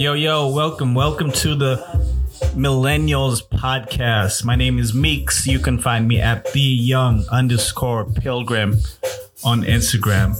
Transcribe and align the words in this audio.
Yo, 0.00 0.14
yo, 0.14 0.48
welcome, 0.48 0.94
welcome 0.94 1.30
to 1.30 1.54
the 1.54 1.76
Millennials 2.56 3.46
Podcast. 3.46 4.42
My 4.46 4.56
name 4.56 4.78
is 4.78 4.94
Meeks. 4.94 5.46
You 5.46 5.58
can 5.58 5.78
find 5.78 6.08
me 6.08 6.18
at 6.18 6.50
the 6.54 6.58
young 6.58 7.26
underscore 7.30 8.06
pilgrim 8.06 8.78
on 9.44 9.60
Instagram. 9.60 10.38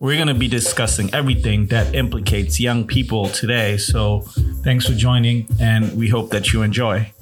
We're 0.00 0.16
going 0.16 0.28
to 0.28 0.34
be 0.34 0.48
discussing 0.48 1.12
everything 1.12 1.66
that 1.66 1.94
implicates 1.94 2.58
young 2.58 2.86
people 2.86 3.28
today. 3.28 3.76
So 3.76 4.20
thanks 4.62 4.86
for 4.86 4.94
joining, 4.94 5.48
and 5.60 5.94
we 5.98 6.08
hope 6.08 6.30
that 6.30 6.54
you 6.54 6.62
enjoy. 6.62 7.12